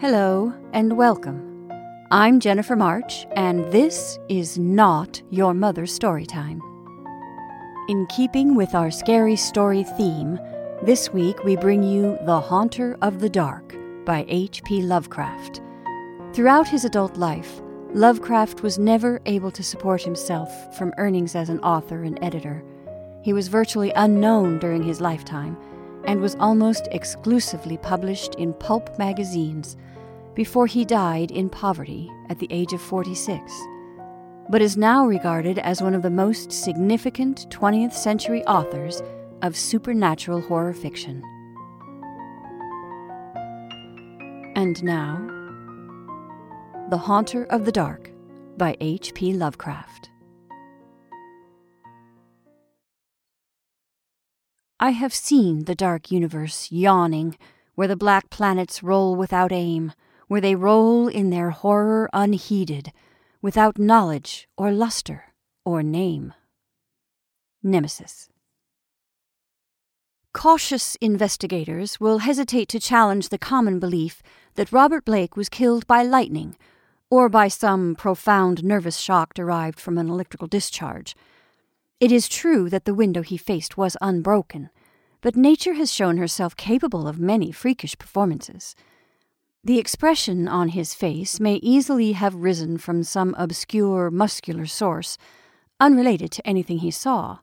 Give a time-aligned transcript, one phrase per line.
[0.00, 1.70] Hello and welcome.
[2.10, 6.62] I'm Jennifer March, and this is not your mother's story time.
[7.88, 10.38] In keeping with our scary story theme,
[10.82, 14.82] this week we bring you The Haunter of the Dark by H.P.
[14.82, 15.60] Lovecraft.
[16.32, 17.60] Throughout his adult life,
[17.92, 22.62] Lovecraft was never able to support himself from earnings as an author and editor.
[23.22, 25.56] He was virtually unknown during his lifetime
[26.04, 29.76] and was almost exclusively published in pulp magazines
[30.34, 33.52] before he died in poverty at the age of 46,
[34.48, 39.02] but is now regarded as one of the most significant 20th century authors
[39.42, 41.22] of supernatural horror fiction.
[44.54, 45.16] And now,
[46.90, 48.10] The Haunter of the Dark
[48.56, 49.34] by H.P.
[49.34, 50.07] Lovecraft.
[54.80, 57.36] I have seen the dark universe yawning,
[57.74, 59.92] where the black planets roll without aim,
[60.28, 62.92] where they roll in their horror unheeded,
[63.42, 66.32] without knowledge or luster or name.
[67.60, 68.28] Nemesis.
[70.32, 74.22] Cautious investigators will hesitate to challenge the common belief
[74.54, 76.56] that Robert Blake was killed by lightning
[77.10, 81.16] or by some profound nervous shock derived from an electrical discharge.
[82.00, 84.70] It is true that the window he faced was unbroken,
[85.20, 88.74] but nature has shown herself capable of many freakish performances.
[89.64, 95.18] The expression on his face may easily have risen from some obscure muscular source,
[95.80, 97.38] unrelated to anything he saw,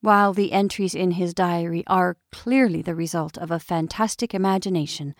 [0.00, 5.14] while the entries in his diary are clearly the result of a fantastic imagination,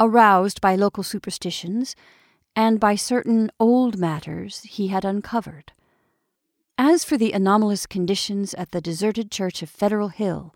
[0.00, 1.94] aroused by local superstitions
[2.56, 5.72] and by certain old matters he had uncovered.
[6.78, 10.54] As for the anomalous conditions at the deserted church of Federal Hill,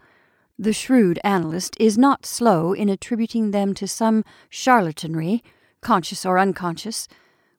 [0.59, 5.43] the shrewd analyst is not slow in attributing them to some charlatanry,
[5.81, 7.07] conscious or unconscious,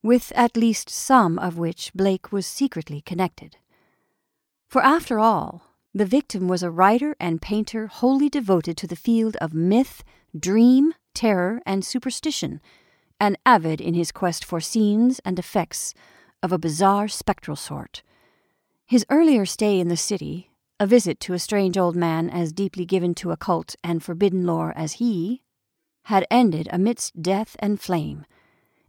[0.04, 3.58] with at least some of which Blake was secretly connected.
[4.68, 5.64] For after all,
[5.94, 10.04] the victim was a writer and painter wholly devoted to the field of myth,
[10.38, 12.62] dream, terror, and superstition,
[13.20, 15.94] and avid in his quest for scenes and effects
[16.44, 18.04] of a bizarre spectral sort.
[18.86, 20.49] His earlier stay in the city,
[20.80, 24.74] a visit to a strange old man as deeply given to occult and forbidden lore
[24.76, 25.44] as he,
[26.04, 28.26] had ended amidst death and flame,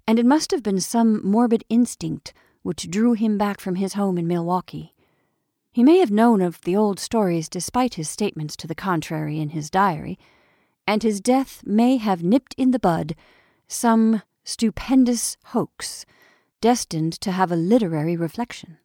[0.06, 4.18] and it must have been some morbid instinct which drew him back from his home
[4.18, 4.94] in Milwaukee.
[5.72, 9.50] He may have known of the old stories despite his statements to the contrary in
[9.50, 10.18] his diary,
[10.86, 13.14] and his death may have nipped in the bud
[13.68, 16.04] some stupendous hoax
[16.60, 18.78] destined to have a literary reflection.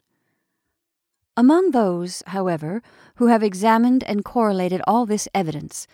[1.38, 2.82] Among those, however,
[3.16, 5.86] who have examined and correlated all this evidence,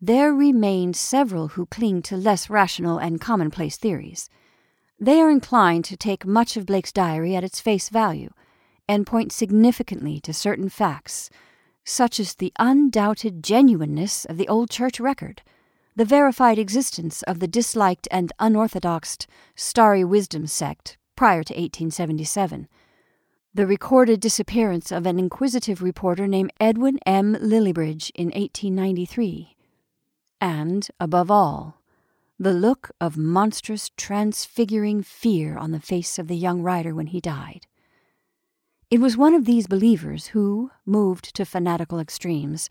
[0.00, 4.28] there remain several who cling to less rational and commonplace theories.
[4.98, 8.30] They are inclined to take much of Blake's diary at its face value,
[8.88, 11.30] and point significantly to certain facts,
[11.84, 15.42] such as the undoubted genuineness of the old church record,
[15.94, 19.18] the verified existence of the disliked and unorthodox
[19.54, 22.68] Starry Wisdom sect prior to 1877
[23.56, 27.36] the recorded disappearance of an inquisitive reporter named Edwin M.
[27.36, 29.54] Lillibridge in 1893,
[30.40, 31.80] and, above all,
[32.36, 37.20] the look of monstrous, transfiguring fear on the face of the young writer when he
[37.20, 37.68] died.
[38.90, 42.68] It was one of these believers who, moved to fanatical extremes,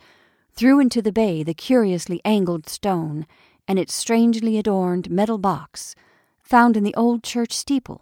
[0.52, 3.26] threw into the bay the curiously angled stone
[3.70, 5.96] and its strangely adorned metal box
[6.42, 8.02] found in the old church steeple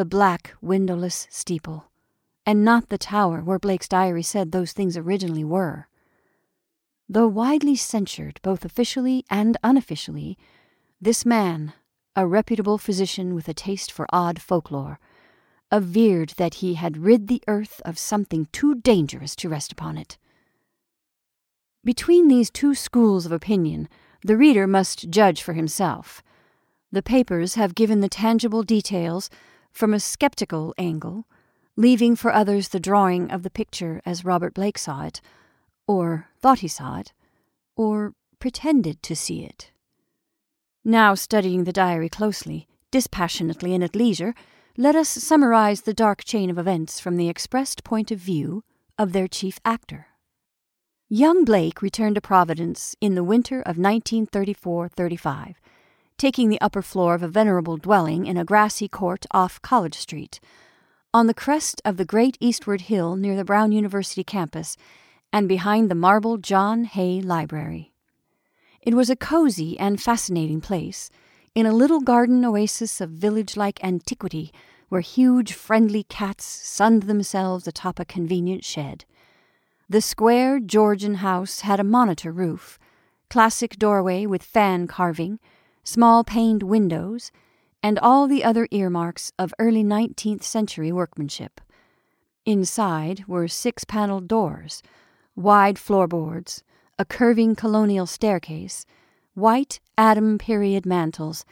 [0.00, 1.90] the black, windowless steeple,
[2.46, 5.88] and not the tower where Blake's diary said those things originally were.
[7.06, 10.38] Though widely censured both officially and unofficially,
[11.02, 11.74] this man,
[12.16, 14.98] a reputable physician with a taste for odd folklore,
[15.70, 20.16] averred that he had rid the earth of something too dangerous to rest upon it.
[21.84, 23.86] Between these two schools of opinion,
[24.24, 26.22] the reader must judge for himself.
[26.90, 29.28] The papers have given the tangible details
[29.70, 31.26] from a skeptical angle,
[31.76, 35.20] leaving for others the drawing of the picture as Robert Blake saw it,
[35.86, 37.12] or thought he saw it,
[37.76, 39.70] or pretended to see it.
[40.84, 44.34] Now, studying the diary closely, dispassionately, and at leisure,
[44.76, 48.64] let us summarize the dark chain of events from the expressed point of view
[48.98, 50.06] of their chief actor.
[51.08, 55.60] Young Blake returned to Providence in the winter of 1934 35
[56.20, 60.38] taking the upper floor of a venerable dwelling in a grassy court off College Street,
[61.14, 64.76] on the crest of the great eastward hill near the Brown University campus
[65.32, 67.94] and behind the marble John Hay Library.
[68.82, 71.08] It was a cozy and fascinating place,
[71.54, 74.52] in a little garden oasis of village like antiquity
[74.90, 79.06] where huge friendly cats sunned themselves atop a convenient shed.
[79.88, 82.78] The square Georgian house had a monitor roof,
[83.30, 85.38] classic doorway with fan carving,
[85.84, 87.30] small paned windows,
[87.82, 91.60] and all the other earmarks of early 19th century workmanship.
[92.44, 94.82] Inside were six paneled doors,
[95.36, 96.62] wide floorboards,
[96.98, 98.84] a curving colonial staircase,
[99.34, 101.44] white Adam period mantels,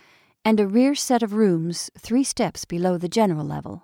[0.44, 3.82] and a rear set of rooms three steps below the general level.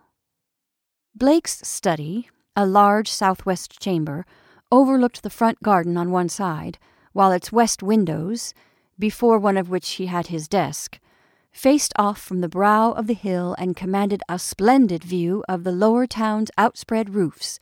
[1.14, 4.26] Blake's study, a large southwest chamber,
[4.72, 6.78] overlooked the front garden on one side,
[7.12, 8.52] while its west windows,
[8.98, 10.98] before one of which he had his desk,
[11.52, 15.72] faced off from the brow of the hill and commanded a splendid view of the
[15.72, 17.58] lower town's outspread roofs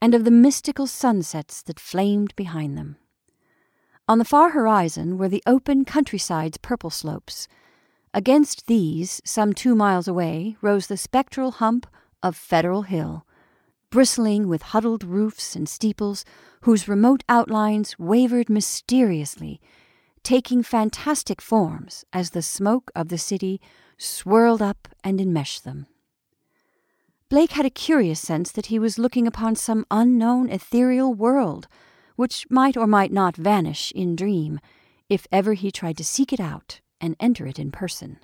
[0.00, 2.96] and of the mystical sunsets that flamed behind them.
[4.08, 7.46] On the far horizon were the open countryside's purple slopes.
[8.12, 11.86] Against these, some two miles away, rose the spectral hump
[12.22, 13.24] of Federal Hill,
[13.90, 16.24] bristling with huddled roofs and steeples
[16.62, 19.60] whose remote outlines wavered mysteriously
[20.22, 23.60] taking fantastic forms as the smoke of the city
[23.98, 25.86] swirled up and enmeshed them.
[27.28, 31.68] Blake had a curious sense that he was looking upon some unknown ethereal world,
[32.16, 34.58] which might or might not vanish in dream,
[35.08, 38.18] if ever he tried to seek it out and enter it in person.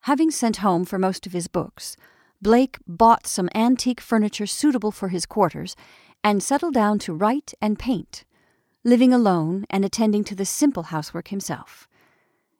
[0.00, 1.96] Having sent home for most of his books,
[2.40, 5.76] Blake bought some antique furniture suitable for his quarters
[6.24, 8.24] and settled down to write and paint
[8.84, 11.88] living alone and attending to the simple housework himself.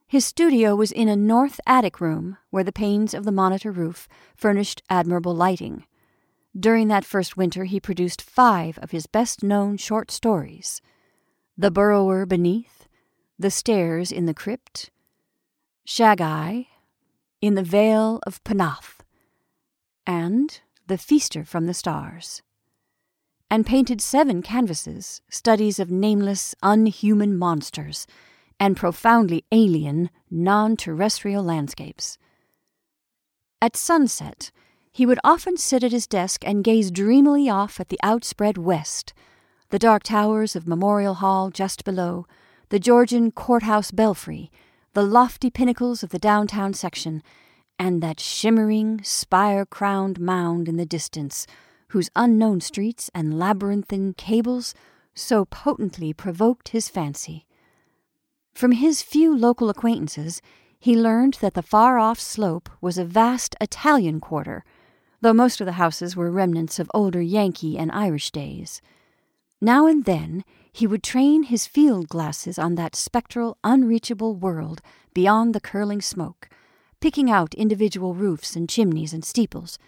[0.07, 4.09] His studio was in a north attic room where the panes of the monitor roof
[4.37, 5.85] furnished admirable lighting.
[6.59, 10.83] During that first winter, he produced five of his best known short stories
[11.57, 12.87] The Burrower Beneath,
[13.39, 14.91] The Stairs in the Crypt,
[15.87, 16.67] Shaggai,
[17.41, 18.99] In the Vale of Pnath,
[20.07, 22.43] and The Feaster from the Stars
[23.53, 28.07] and painted seven canvases, studies of nameless, unhuman monsters,
[28.59, 32.17] and profoundly alien, non terrestrial landscapes.
[33.61, 34.51] At sunset,
[34.91, 39.13] he would often sit at his desk and gaze dreamily off at the outspread west,
[39.69, 42.27] the dark towers of Memorial Hall just below,
[42.71, 44.51] the Georgian courthouse belfry,
[44.95, 47.23] the lofty pinnacles of the downtown section,
[47.79, 51.47] and that shimmering, spire crowned mound in the distance
[51.93, 54.75] whose unknown streets and labyrinthine cables
[55.15, 57.47] so potently provoked his fancy.
[58.55, 60.41] From his few local acquaintances,
[60.79, 64.65] he learned that the far off slope was a vast Italian quarter,
[65.21, 68.81] though most of the houses were remnants of older Yankee and Irish days.
[69.61, 74.81] Now and then he would train his field glasses on that spectral, unreachable world
[75.13, 76.49] beyond the curling smoke,
[77.01, 79.79] picking out individual roofs and chimneys and steeples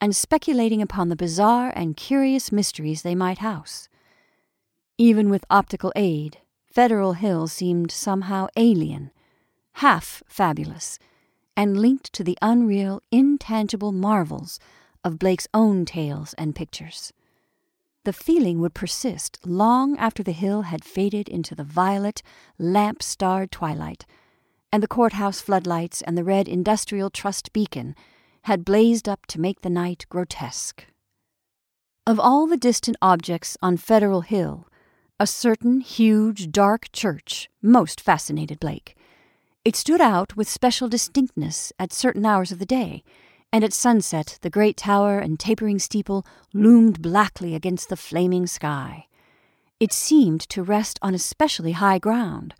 [0.00, 3.88] and speculating upon the bizarre and curious mysteries they might house.
[4.96, 9.10] Even with optical aid, Federal Hill seemed somehow alien,
[9.74, 10.98] half fabulous,
[11.56, 14.58] and linked to the unreal, intangible marvels
[15.04, 17.12] of Blake's own tales and pictures.
[18.04, 22.22] The feeling would persist long after the hill had faded into the violet,
[22.58, 24.06] lamp starred twilight,
[24.72, 27.94] and the courthouse floodlights and the red industrial trust beacon
[28.42, 30.86] had blazed up to make the night grotesque.
[32.06, 34.66] Of all the distant objects on Federal Hill,
[35.18, 38.96] a certain huge, dark church most fascinated Blake.
[39.64, 43.04] It stood out with special distinctness at certain hours of the day,
[43.52, 49.06] and at sunset the great tower and tapering steeple loomed blackly against the flaming sky.
[49.78, 52.54] It seemed to rest on especially high ground,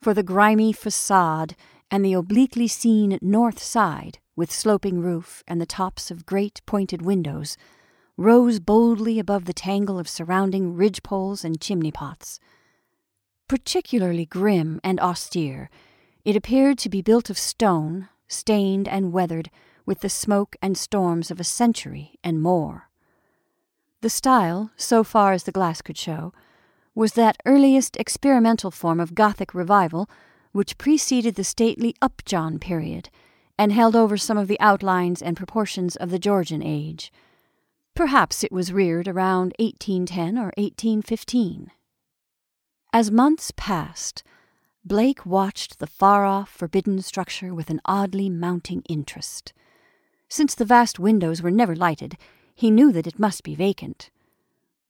[0.00, 1.54] for the grimy facade
[1.90, 7.02] and the obliquely seen north side with sloping roof and the tops of great pointed
[7.02, 7.58] windows,
[8.16, 12.40] rose boldly above the tangle of surrounding ridge poles and chimney pots.
[13.48, 15.68] Particularly grim and austere,
[16.24, 19.50] it appeared to be built of stone, stained and weathered
[19.84, 22.88] with the smoke and storms of a century and more.
[24.00, 26.32] The style, so far as the glass could show,
[26.94, 30.08] was that earliest experimental form of Gothic revival
[30.52, 33.10] which preceded the stately Upjohn period
[33.60, 37.12] and held over some of the outlines and proportions of the Georgian age.
[37.94, 41.70] Perhaps it was reared around 1810 or 1815.
[42.90, 44.22] As months passed,
[44.82, 49.52] Blake watched the far off, forbidden structure with an oddly mounting interest.
[50.26, 52.16] Since the vast windows were never lighted,
[52.54, 54.08] he knew that it must be vacant.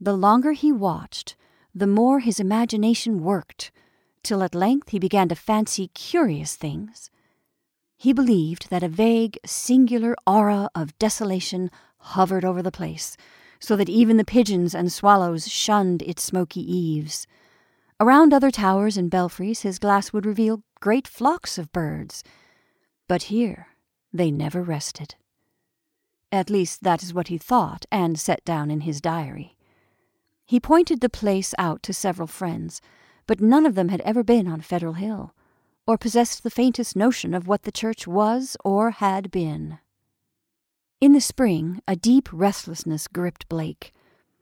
[0.00, 1.34] The longer he watched,
[1.74, 3.72] the more his imagination worked,
[4.22, 7.10] till at length he began to fancy curious things.
[8.00, 13.14] He believed that a vague, singular aura of desolation hovered over the place,
[13.58, 17.26] so that even the pigeons and swallows shunned its smoky eaves.
[18.00, 22.24] Around other towers and belfries his glass would reveal great flocks of birds,
[23.06, 23.66] but here
[24.14, 25.16] they never rested.
[26.32, 29.58] At least that is what he thought and set down in his diary.
[30.46, 32.80] He pointed the place out to several friends,
[33.26, 35.34] but none of them had ever been on Federal Hill,
[35.90, 39.80] or possessed the faintest notion of what the church was or had been.
[41.00, 43.92] In the spring, a deep restlessness gripped Blake.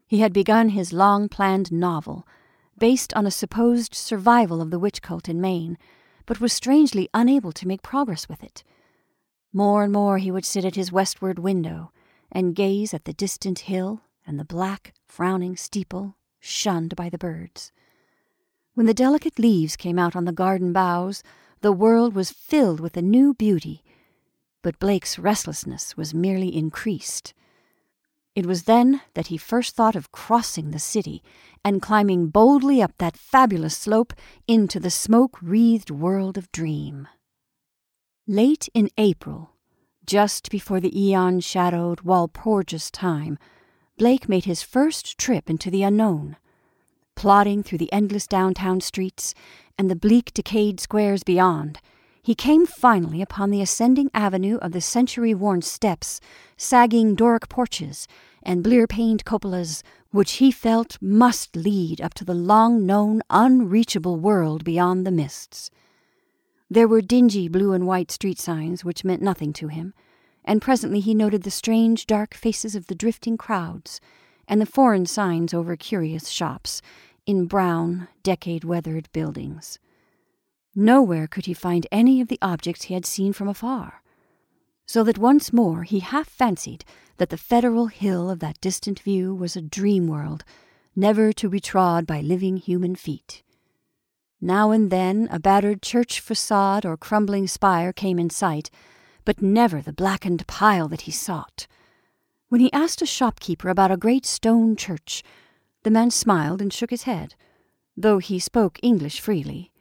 [0.07, 2.29] He had begun his long planned novel,
[2.77, 5.79] based on a supposed survival of the witch cult in Maine,
[6.27, 8.63] but was strangely unable to make progress with it.
[9.51, 11.93] More and more he would sit at his westward window
[12.31, 17.73] and gaze at the distant hill and the black, frowning steeple shunned by the birds.
[18.79, 21.25] When the delicate leaves came out on the garden boughs,
[21.63, 23.83] the world was filled with a new beauty,
[24.63, 27.35] but Blake's restlessness was merely increased.
[28.37, 31.25] It was then that he first thought of crossing the city
[31.65, 34.13] and climbing boldly up that fabulous slope
[34.47, 37.09] into the smoke wreathed world of dream.
[38.29, 39.57] Late in April,
[40.07, 43.41] just before the eon shadowed Walpurgis time,
[43.97, 46.37] Blake made his first trip into the unknown.
[47.19, 49.35] Plodding through the endless downtown streets
[49.77, 51.81] and the bleak, decayed squares beyond,
[52.23, 56.21] he came finally upon the ascending avenue of the century worn steps,
[56.57, 58.07] sagging Doric porches,
[58.45, 59.83] and blear paned cupolas,
[60.13, 65.73] which he felt must lead up to the long known, unreachable world beyond the mists.
[66.71, 69.93] There were dingy blue and white street signs which meant nothing to him,
[70.45, 74.01] and presently he noted the strange dark faces of the drifting crowds
[74.49, 76.81] and the foreign signs over curious shops
[77.29, 79.79] in brown, decade weathered buildings.
[80.75, 84.03] Nowhere could he find any of the objects he had seen from afar,
[84.87, 86.87] so that once more he half fancied
[87.19, 90.43] that the federal hill of that distant view was a dream world,
[90.97, 93.43] never to be trod by living human feet.
[94.41, 98.71] Now and then a battered church facade or crumbling spire came in sight,
[99.27, 101.67] but never the blackened pile that he sought.
[102.49, 105.23] When he asked a shopkeeper about a great stone church,
[105.89, 107.35] the man smiled and shook his head,
[107.97, 109.73] though he spoke English freely.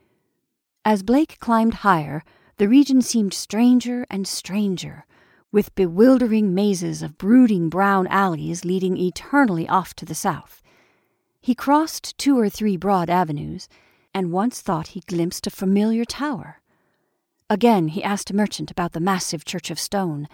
[0.85, 2.23] As Blake climbed higher,
[2.55, 5.05] the region seemed stranger and stranger,
[5.51, 10.61] with bewildering mazes of brooding brown alleys leading eternally off to the south.
[11.41, 13.67] He crossed two or three broad avenues,
[14.13, 16.61] and once thought he glimpsed a familiar tower.
[17.49, 20.29] Again he asked a merchant about the massive church of stone,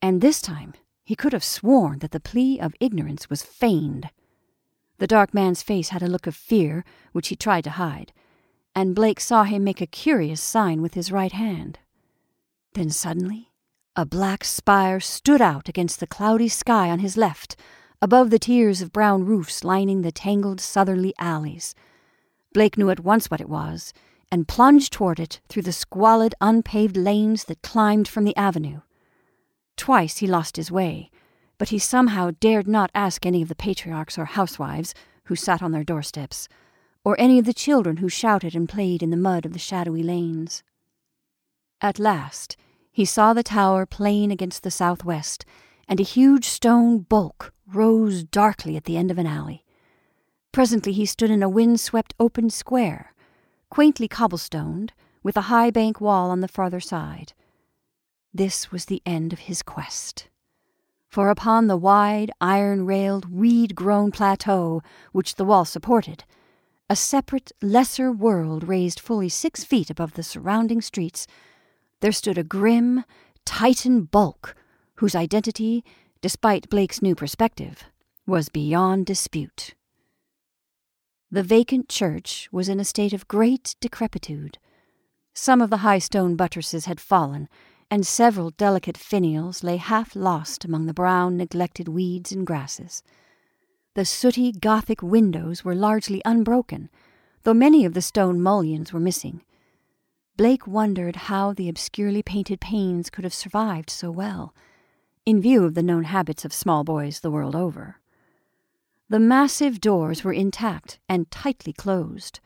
[0.00, 4.10] and this time he could have sworn that the plea of ignorance was feigned.
[4.98, 8.12] The dark man's face had a look of fear, which he tried to hide,
[8.74, 11.78] and Blake saw him make a curious sign with his right hand.
[12.74, 13.50] Then suddenly,
[13.94, 17.56] a black spire stood out against the cloudy sky on his left,
[18.02, 21.74] above the tiers of brown roofs lining the tangled southerly alleys.
[22.52, 23.92] Blake knew at once what it was,
[24.30, 28.80] and plunged toward it through the squalid, unpaved lanes that climbed from the avenue.
[29.76, 31.10] Twice he lost his way,
[31.58, 35.72] but he somehow dared not ask any of the patriarchs or housewives who sat on
[35.72, 36.48] their doorsteps,
[37.04, 40.02] or any of the children who shouted and played in the mud of the shadowy
[40.02, 40.62] lanes.
[41.80, 42.56] At last,
[42.90, 45.44] he saw the tower plain against the southwest,
[45.86, 49.64] and a huge stone bulk rose darkly at the end of an alley.
[50.52, 53.14] Presently he stood in a wind-swept open square,
[53.70, 57.32] quaintly cobblestoned, with a high bank wall on the farther side.
[58.32, 60.28] This was the end of his quest.
[61.08, 66.24] For upon the wide, iron railed, weed grown plateau which the wall supported,
[66.90, 71.26] a separate, lesser world raised fully six feet above the surrounding streets,
[72.00, 73.04] there stood a grim,
[73.44, 74.54] Titan bulk
[74.96, 75.84] whose identity,
[76.20, 77.84] despite Blake's new perspective,
[78.26, 79.74] was beyond dispute.
[81.30, 84.58] The vacant church was in a state of great decrepitude.
[85.34, 87.48] Some of the high stone buttresses had fallen,
[87.90, 93.02] and several delicate finials lay half lost among the brown, neglected weeds and grasses.
[93.94, 96.90] The sooty Gothic windows were largely unbroken,
[97.42, 99.42] though many of the stone mullions were missing.
[100.36, 104.54] Blake wondered how the obscurely painted panes could have survived so well,
[105.26, 107.96] in view of the known habits of small boys the world over.
[109.08, 112.40] The massive doors were intact and tightly closed.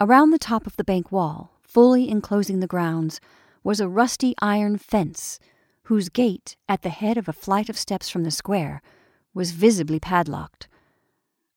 [0.00, 3.20] Around the top of the bank wall, fully enclosing the grounds,
[3.62, 5.38] was a rusty iron fence,
[5.84, 8.80] whose gate, at the head of a flight of steps from the square,
[9.34, 10.68] was visibly padlocked.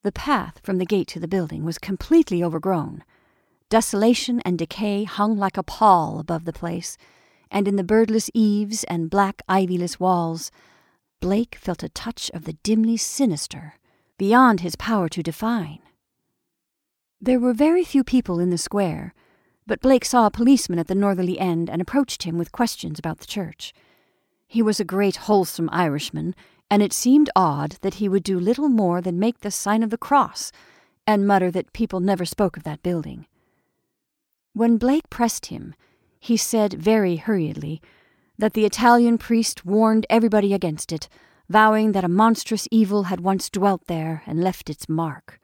[0.02, 3.04] The path from the gate to the building was completely overgrown.
[3.70, 6.98] Desolation and decay hung like a pall above the place,
[7.50, 10.50] and in the birdless eaves and black ivyless walls,
[11.20, 13.74] Blake felt a touch of the dimly sinister,
[14.18, 15.80] beyond his power to define.
[17.20, 19.14] There were very few people in the square,
[19.66, 23.18] but Blake saw a policeman at the northerly end and approached him with questions about
[23.18, 23.72] the church.
[24.46, 26.34] He was a great wholesome Irishman,
[26.70, 29.90] and it seemed odd that he would do little more than make the sign of
[29.90, 30.52] the cross
[31.06, 33.26] and mutter that people never spoke of that building.
[34.52, 35.74] When Blake pressed him,
[36.20, 37.82] he said very hurriedly
[38.38, 41.08] that the Italian priest warned everybody against it,
[41.48, 45.38] vowing that a monstrous evil had once dwelt there and left its mark.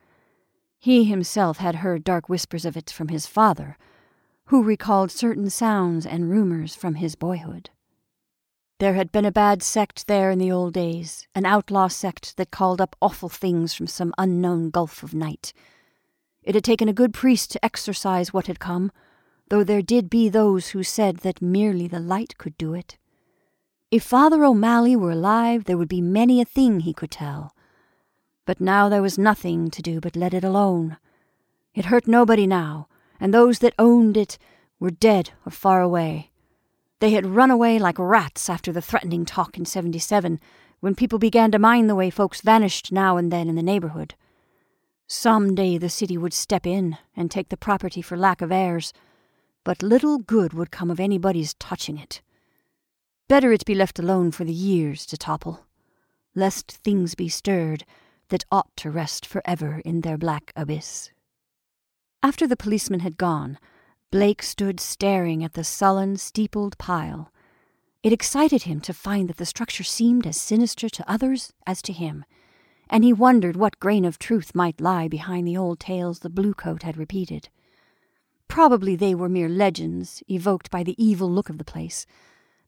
[0.78, 3.76] He himself had heard dark whispers of it from his father,
[4.50, 7.70] who recalled certain sounds and rumors from his boyhood.
[8.80, 12.50] There had been a bad sect there in the old days, an outlaw sect that
[12.50, 15.52] called up awful things from some unknown gulf of night.
[16.42, 18.90] It had taken a good priest to exorcise what had come,
[19.50, 22.98] though there did be those who said that merely the light could do it.
[23.92, 27.54] If Father O'Malley were alive, there would be many a thing he could tell.
[28.46, 30.96] But now there was nothing to do but let it alone.
[31.72, 32.88] It hurt nobody now,
[33.20, 34.38] and those that owned it
[34.80, 36.30] were dead or far away.
[37.00, 40.40] They had run away like rats after the threatening talk in 77,
[40.80, 44.14] when people began to mind the way folks vanished now and then in the neighborhood.
[45.06, 48.92] Some day the city would step in and take the property for lack of heirs,
[49.64, 52.22] but little good would come of anybody's touching it.
[53.28, 55.66] Better it be left alone for the years to topple,
[56.34, 57.84] lest things be stirred
[58.28, 61.10] that ought to rest for ever in their black abyss.
[62.22, 63.58] After the policeman had gone,
[64.10, 67.32] Blake stood staring at the sullen, steepled pile.
[68.02, 71.92] It excited him to find that the structure seemed as sinister to others as to
[71.94, 72.24] him,
[72.90, 76.82] and he wondered what grain of truth might lie behind the old tales the bluecoat
[76.82, 77.48] had repeated.
[78.48, 82.04] Probably they were mere legends evoked by the evil look of the place,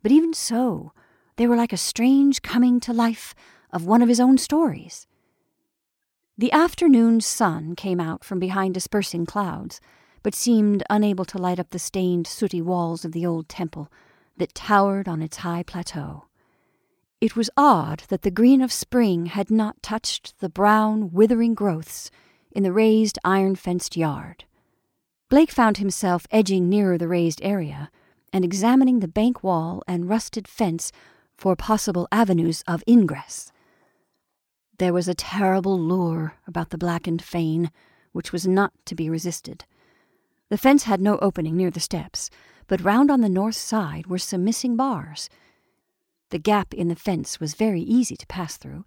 [0.02, 0.92] but even so,
[1.36, 3.34] they were like a strange coming to life
[3.70, 5.06] of one of his own stories.
[6.42, 9.80] The afternoon sun came out from behind dispersing clouds
[10.24, 13.92] but seemed unable to light up the stained, sooty walls of the old temple
[14.38, 16.24] that towered on its high plateau.
[17.20, 22.10] It was odd that the green of spring had not touched the brown, withering growths
[22.50, 24.42] in the raised, iron fenced yard.
[25.28, 27.88] Blake found himself edging nearer the raised area
[28.32, 30.90] and examining the bank wall and rusted fence
[31.36, 33.52] for possible avenues of ingress.
[34.78, 37.70] There was a terrible lure about the blackened fane
[38.12, 39.64] which was not to be resisted.
[40.48, 42.30] The fence had no opening near the steps,
[42.66, 45.28] but round on the north side were some missing bars.
[46.30, 48.84] The gap in the fence was very easy to pass through,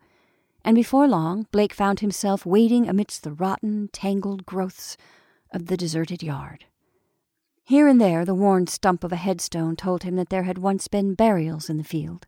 [0.63, 4.97] and before long Blake found himself wading amidst the rotten, tangled growths
[5.51, 6.65] of the deserted yard.
[7.63, 10.87] Here and there the worn stump of a headstone told him that there had once
[10.87, 12.27] been burials in the field.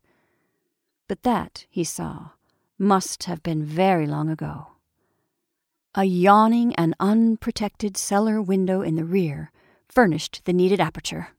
[1.07, 2.31] But that, he saw,
[2.77, 4.67] must have been very long ago.
[5.95, 9.51] A yawning and unprotected cellar window in the rear
[9.87, 11.29] furnished the needed aperture.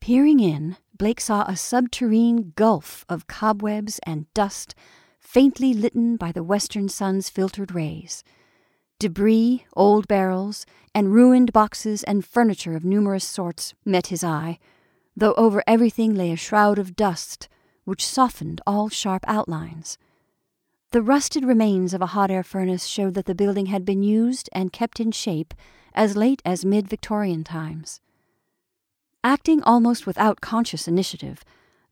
[0.00, 4.74] Peering in, Blake saw a subterranean gulf of cobwebs and dust
[5.18, 8.22] faintly litten by the western sun's filtered rays.
[8.98, 14.58] Debris, old barrels, and ruined boxes and furniture of numerous sorts met his eye,
[15.16, 17.48] though over everything lay a shroud of dust
[17.84, 19.96] which softened all sharp outlines.
[20.92, 24.50] The rusted remains of a hot air furnace showed that the building had been used
[24.52, 25.54] and kept in shape
[25.94, 28.00] as late as mid Victorian times.
[29.22, 31.44] Acting almost without conscious initiative,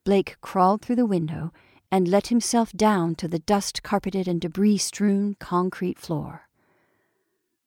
[0.02, 1.52] Blake crawled through the window
[1.92, 6.48] and let himself down to the dust carpeted and debris strewn concrete floor.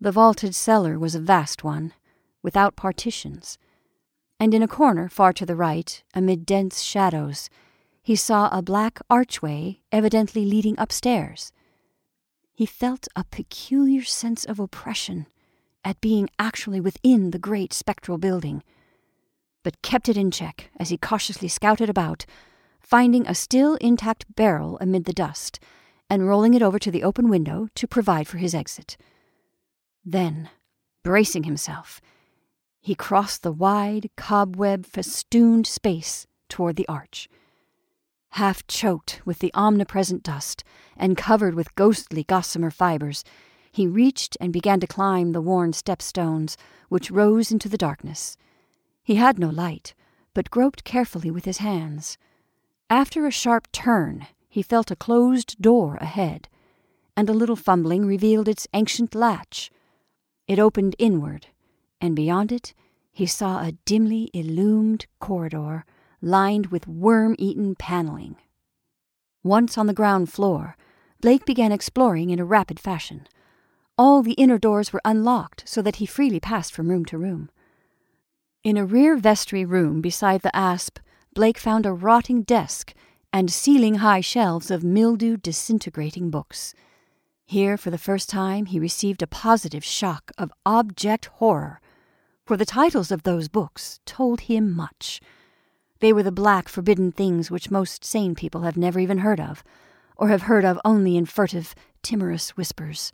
[0.01, 1.93] The vaulted cellar was a vast one,
[2.43, 3.57] without partitions,
[4.37, 7.49] and in a corner far to the right, amid dense shadows,
[8.11, 11.53] he saw a black archway evidently leading upstairs.
[12.51, 15.27] He felt a peculiar sense of oppression
[15.85, 18.63] at being actually within the great spectral building,
[19.63, 22.25] but kept it in check as he cautiously scouted about,
[22.81, 25.61] finding a still intact barrel amid the dust
[26.09, 28.97] and rolling it over to the open window to provide for his exit.
[30.03, 30.49] Then,
[31.01, 32.01] bracing himself,
[32.81, 37.29] he crossed the wide, cobweb festooned space toward the arch
[38.31, 40.63] half choked with the omnipresent dust
[40.95, 43.23] and covered with ghostly gossamer fibers,
[43.71, 46.57] he reached and began to climb the worn step-stones
[46.89, 48.37] which rose into the darkness.
[49.03, 49.93] He had no light,
[50.33, 52.17] but groped carefully with his hands.
[52.89, 56.49] After a sharp turn, he felt a closed door ahead,
[57.15, 59.71] and a little fumbling revealed its ancient latch.
[60.47, 61.47] It opened inward,
[61.99, 62.73] and beyond it
[63.11, 65.85] he saw a dimly illumined corridor
[66.21, 68.35] lined with worm eaten paneling.
[69.43, 70.77] Once on the ground floor,
[71.19, 73.27] Blake began exploring in a rapid fashion.
[73.97, 77.49] All the inner doors were unlocked so that he freely passed from room to room.
[78.63, 81.01] In a rear vestry room beside the apse,
[81.33, 82.93] Blake found a rotting desk
[83.33, 86.73] and ceiling high shelves of mildew disintegrating books.
[87.45, 91.81] Here, for the first time, he received a positive shock of object horror,
[92.45, 95.21] for the titles of those books told him much.
[96.01, 99.63] They were the black, forbidden things which most sane people have never even heard of,
[100.17, 103.13] or have heard of only in furtive, timorous whispers.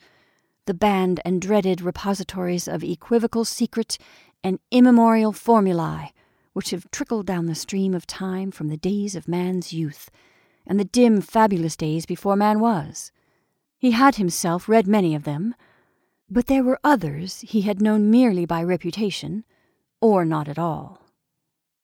[0.66, 3.98] The banned and dreaded repositories of equivocal secret
[4.44, 6.12] and immemorial formulae
[6.54, 10.10] which have trickled down the stream of time from the days of man's youth
[10.66, 13.12] and the dim, fabulous days before man was.
[13.78, 15.56] He had himself read many of them,
[16.30, 19.44] but there were others he had known merely by reputation,
[20.02, 21.07] or not at all.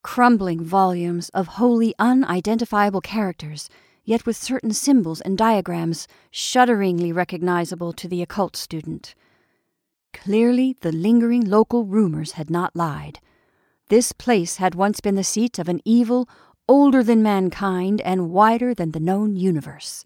[0.04, 3.70] Crumbling volumes of wholly unidentifiable characters,
[4.04, 9.16] yet with certain symbols and diagrams shudderingly recognizable to the occult student.
[10.14, 13.20] Clearly, the lingering local rumors had not lied.
[13.88, 16.30] This place had once been the seat of an evil
[16.68, 20.06] older than mankind and wider than the known universe.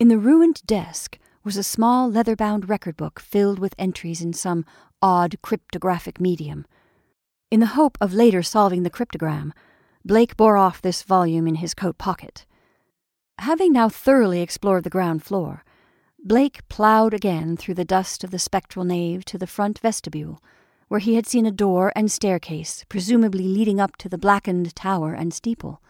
[0.00, 4.32] In the ruined desk was a small leather bound record book filled with entries in
[4.32, 4.64] some
[5.00, 6.66] odd cryptographic medium.
[7.54, 9.52] In the hope of later solving the cryptogram,
[10.04, 12.46] Blake bore off this volume in his coat pocket.
[13.38, 15.62] Having now thoroughly explored the ground floor,
[16.18, 20.42] Blake ploughed again through the dust of the spectral nave to the front vestibule,
[20.88, 25.14] where he had seen a door and staircase, presumably leading up to the blackened tower
[25.14, 25.80] and steeple,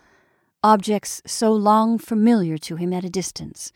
[0.63, 3.73] objects so long familiar to him at a distance.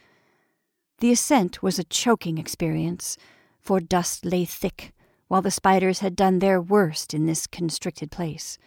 [0.99, 3.17] The ascent was a choking experience,
[3.59, 4.93] for dust lay thick,
[5.29, 8.59] while the spiders had done their worst in this constricted place.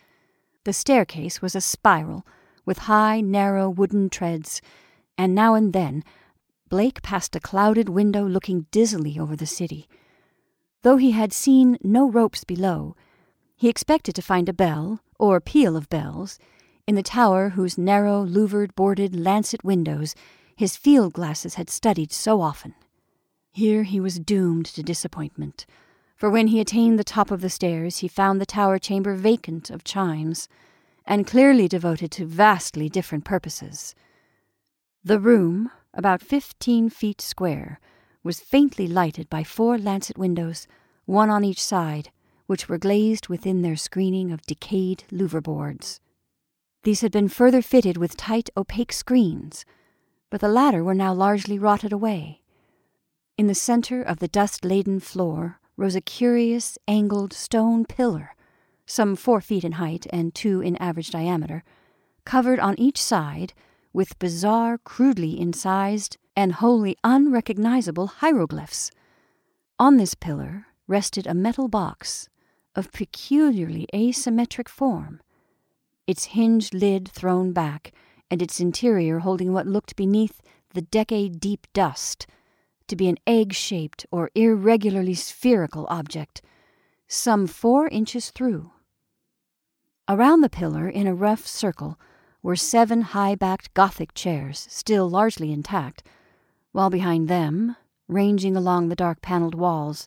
[0.64, 2.26] The staircase was a spiral,
[2.66, 4.62] with high, narrow wooden treads,
[5.18, 6.04] and now and then
[6.70, 9.90] Blake passed a clouded window looking dizzily over the city.
[10.84, 12.96] Though he had seen no ropes below,
[13.56, 16.40] he expected to find a bell, or peal of bells,
[16.88, 20.16] in the tower whose narrow, louvered boarded lancet windows
[20.56, 22.74] his field glasses had studied so often.
[23.52, 25.66] Here he was doomed to disappointment,
[26.22, 29.72] for when he attained the top of the stairs, he found the tower chamber vacant
[29.72, 30.48] of chimes,
[31.04, 33.96] and clearly devoted to vastly different purposes.
[35.04, 37.80] The room, about fifteen feet square,
[38.22, 40.68] was faintly lighted by four lancet windows,
[41.06, 42.12] one on each side,
[42.46, 46.00] which were glazed within their screening of decayed louver boards.
[46.84, 49.66] These had been further fitted with tight, opaque screens
[50.30, 52.44] but the latter were now largely rotted away.
[53.40, 58.36] In the center of the dust laden floor rose a curious angled stone pillar,
[58.86, 61.64] some four feet in height and two in average diameter,
[62.24, 63.52] covered on each side
[63.92, 68.92] with bizarre, crudely incised, and wholly unrecognizable hieroglyphs.
[69.80, 72.30] On this pillar rested a metal box
[72.76, 75.20] of peculiarly asymmetric form,
[76.06, 77.92] its hinged lid thrown back
[78.30, 80.44] and its interior holding what looked beneath
[80.76, 82.28] the decade deep dust
[82.92, 86.42] to be an egg shaped or irregularly spherical object,
[87.08, 88.70] some four inches through.
[90.10, 91.98] Around the pillar, in a rough circle,
[92.44, 96.04] were seven high backed Gothic chairs, still largely intact,
[96.74, 97.78] while behind them,
[98.10, 100.06] ranging along the dark panelled walls,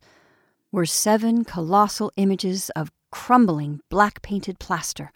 [0.71, 5.11] were seven colossal images of crumbling black painted plaster,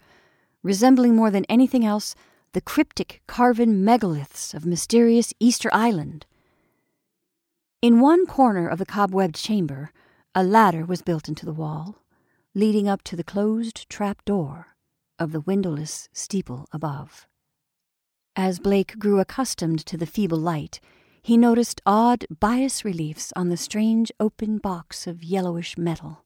[0.63, 2.15] resembling more than anything else
[2.53, 6.25] the cryptic carven megaliths of mysterious Easter Island.
[7.81, 9.93] In one corner of the cobwebbed chamber,
[10.35, 12.03] a ladder was built into the wall,
[12.53, 14.75] leading up to the closed trap door
[15.17, 17.25] of the windowless steeple above.
[18.35, 20.81] As Blake grew accustomed to the feeble light,
[21.21, 26.25] he noticed odd bas-reliefs on the strange open box of yellowish metal.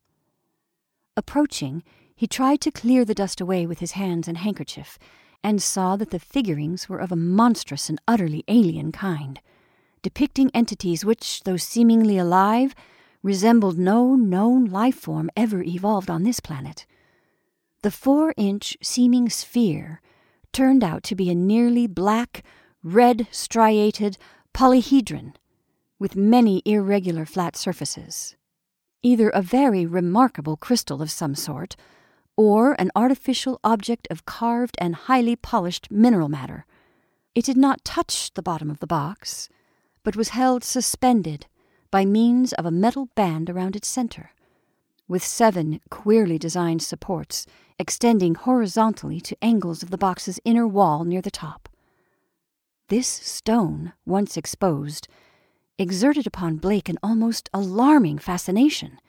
[1.16, 1.84] Approaching,
[2.16, 4.98] he tried to clear the dust away with his hands and handkerchief,
[5.44, 9.39] and saw that the figurings were of a monstrous and utterly alien kind,
[10.04, 12.76] depicting entities which, though seemingly alive,
[13.24, 16.86] resembled no known life form ever evolved on this planet.
[17.82, 20.02] The four inch seeming sphere
[20.52, 22.44] turned out to be a nearly black,
[22.84, 24.18] red striated
[24.54, 25.34] polyhedron
[25.98, 28.36] with many irregular flat surfaces.
[29.02, 31.76] Either a very remarkable crystal of some sort,
[32.36, 36.66] or an artificial object of carved and highly polished mineral matter.
[37.36, 39.50] It did not touch the bottom of the box,
[40.04, 41.48] but was held suspended
[41.92, 44.32] by means of a metal band around its center,
[45.08, 47.46] with seven queerly designed supports
[47.80, 51.70] extending horizontally to angles of the box's inner wall near the top.
[52.89, 55.08] This stone, once exposed,
[55.78, 59.00] exerted upon Blake an almost alarming fascination.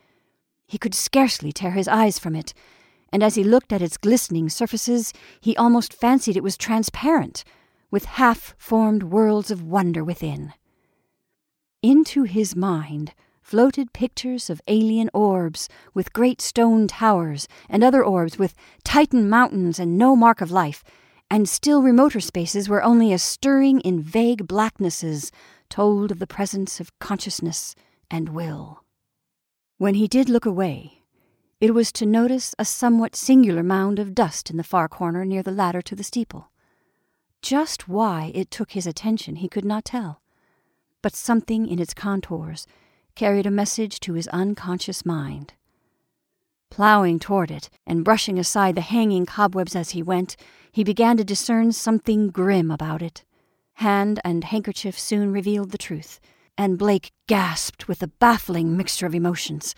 [0.66, 2.54] He could scarcely tear his eyes from it,
[3.12, 7.44] and as he looked at its glistening surfaces, he almost fancied it was transparent,
[7.90, 10.52] with half formed worlds of wonder within.
[11.84, 18.38] Into his mind floated pictures of alien orbs with great stone towers, and other orbs
[18.38, 20.82] with Titan mountains and no mark of life,
[21.30, 25.30] and still remoter spaces where only a stirring in vague blacknesses
[25.68, 27.74] told of the presence of consciousness
[28.10, 28.82] and will.
[29.76, 31.02] When he did look away,
[31.60, 35.42] it was to notice a somewhat singular mound of dust in the far corner near
[35.42, 36.50] the ladder to the steeple.
[37.42, 40.22] Just why it took his attention he could not tell,
[41.04, 42.66] but something in its contours
[43.14, 45.52] carried a message to his unconscious mind.
[46.70, 50.34] Plowing toward it and brushing aside the hanging cobwebs as he went,
[50.72, 53.22] he began to discern something grim about it.
[53.74, 56.20] Hand and handkerchief soon revealed the truth,
[56.56, 59.74] and Blake gasped with a baffling mixture of emotions.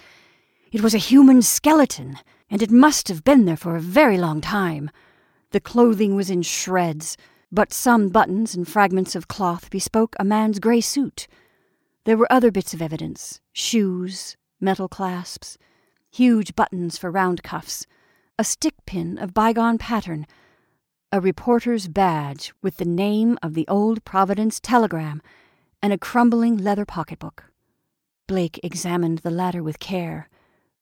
[0.71, 4.41] It was a human skeleton, and it must have been there for a very long
[4.41, 4.93] time.
[5.51, 7.17] The clothing was in shreds,
[7.51, 11.27] but some buttons and fragments of cloth bespoke a man's grey suit.
[12.05, 15.59] There were other bits of evidence shoes, metal clasps,
[16.11, 17.87] huge buttons for round cuffs,
[18.39, 20.27] a stick pin of bygone pattern
[21.13, 25.23] a reporter's badge with the name of the old Providence telegram,
[25.83, 27.45] and a crumbling leather pocketbook.
[28.27, 30.29] Blake examined the latter with care,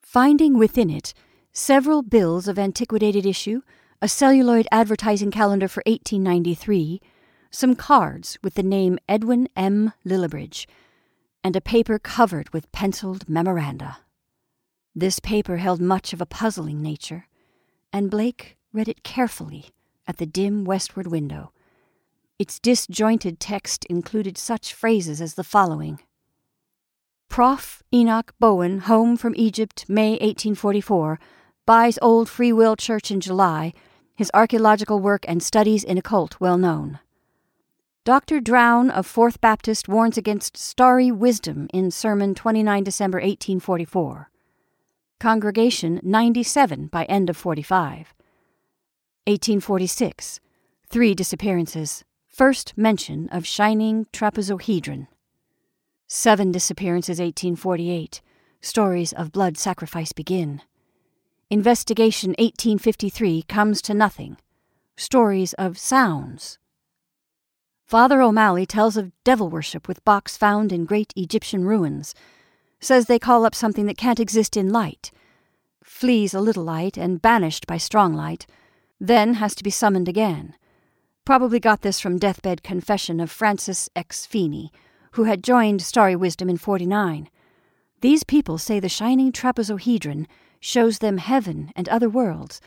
[0.03, 1.12] finding within it
[1.53, 3.61] several bills of antiquated issue,
[4.05, 7.01] a celluloid advertising calendar for 1893,
[7.51, 9.95] some cards with the name Edwin M.
[10.05, 10.67] Lillibridge,
[11.43, 14.01] and a paper covered with penciled memoranda.
[14.95, 17.29] This paper held much of a puzzling nature,
[17.95, 19.71] and Blake read it carefully
[20.07, 21.53] at the dim westward window.
[22.38, 25.99] Its disjointed text included such phrases as the following
[27.31, 27.83] Prof.
[27.90, 31.19] Enoch Bowen, home from Egypt, May 1844,
[31.64, 33.73] buys Old Free Will Church in July,
[34.14, 37.00] his archaeological work and studies in occult well known.
[38.05, 38.38] Dr.
[38.38, 44.31] Drown of Fourth Baptist warns against starry wisdom in Sermon 29 December 1844.
[45.18, 48.14] Congregation 97 by end of 45.
[49.27, 50.40] 1846.
[50.90, 52.05] Three disappearances.
[52.29, 55.07] First mention of shining trapezohedron.
[56.07, 58.20] Seven disappearances 1848.
[58.61, 60.61] Stories of blood sacrifice begin.
[61.55, 64.38] Investigation 1853 comes to nothing.
[64.97, 66.59] Stories of sounds.
[67.87, 72.12] Father O'Malley tells of devil worship with box found in great Egyptian ruins.
[72.81, 75.12] Says they call up something that can't exist in light.
[75.85, 78.49] Flees a little light and banished by strong light
[78.99, 80.57] then has to be summoned again.
[81.25, 84.27] Probably got this from deathbed confession of Francis X.
[84.27, 84.73] Feeney,
[85.12, 87.31] who had joined Starry Wisdom in 49.
[88.01, 90.27] These people say the shining trapezohedron
[90.64, 92.59] shows them heaven and other worlds,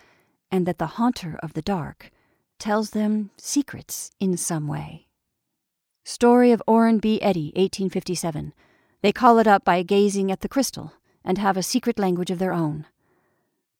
[0.52, 2.12] and that the haunter of the dark
[2.60, 5.08] tells them secrets in some way.
[6.06, 7.20] Story of Orrin B.
[7.24, 8.54] Eddy, 1857.
[9.02, 10.94] They call it up by gazing at the crystal
[11.26, 12.86] and have a secret language of their own.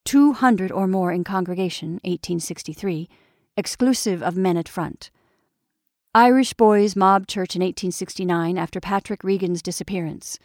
[0.06, 3.08] 200 or more in congregation, 1863,
[3.56, 5.12] exclusive of men at front.
[6.16, 10.40] Irish boys mob church in 1869 after Patrick Regan's disappearance.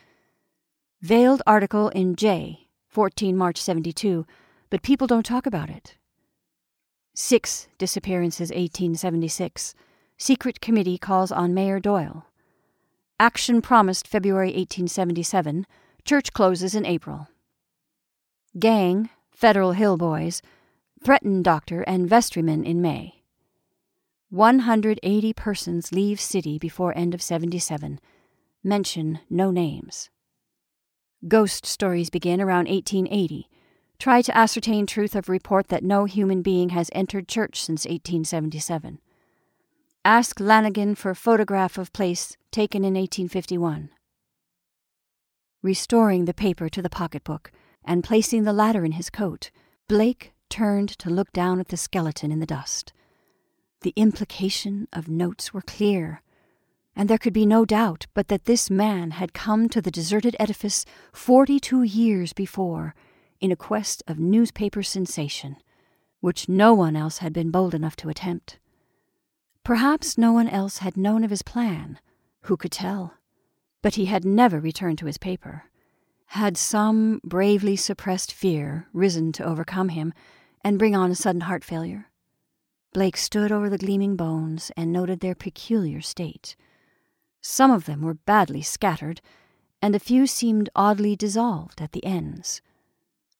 [1.01, 2.62] Veiled article in J,
[2.93, 4.27] 14 March 72,
[4.69, 5.97] but people don't talk about it.
[7.15, 9.75] Six disappearances 1876.
[10.19, 12.27] Secret committee calls on Mayor Doyle.
[13.19, 15.67] Action promised February 1877.
[16.05, 17.29] Church closes in April.
[18.59, 20.43] Gang Federal Hill Boys,
[21.03, 23.23] threatened doctor and vestryman in May.
[24.29, 28.01] 180 persons leave city before end of 77.
[28.63, 30.11] Mention no names.
[31.29, 33.49] Ghost stories begin around 1880.
[33.99, 38.99] Try to ascertain truth of report that no human being has entered church since 1877.
[40.05, 43.91] Ask Lanigan for photograph of place taken in 1851.
[45.63, 47.53] Restoring the paper to the pocketbook,
[47.85, 49.53] and placing the ladder in his coat,
[49.89, 52.93] Blake turned to look down at the skeleton in the dust.
[53.83, 56.23] The implication of notes were clear,
[56.95, 60.37] and there could be no doubt but that this man had come to the deserted
[60.39, 62.95] edifice forty two years before
[63.41, 65.57] in a quest of newspaper sensation,
[66.21, 68.59] which no one else had been bold enough to attempt.
[69.65, 71.99] Perhaps no one else had known of his plan.
[72.43, 73.15] Who could tell?
[73.81, 75.65] But he had never returned to his paper
[76.27, 80.13] Had some bravely suppressed fear risen to overcome him
[80.65, 82.11] and bring on a sudden heart failure?
[82.93, 86.57] Blake stood over the gleaming bones and noted their peculiar state.
[87.43, 89.21] Some of them were badly scattered,
[89.83, 92.63] and a few seemed oddly dissolved at the ends.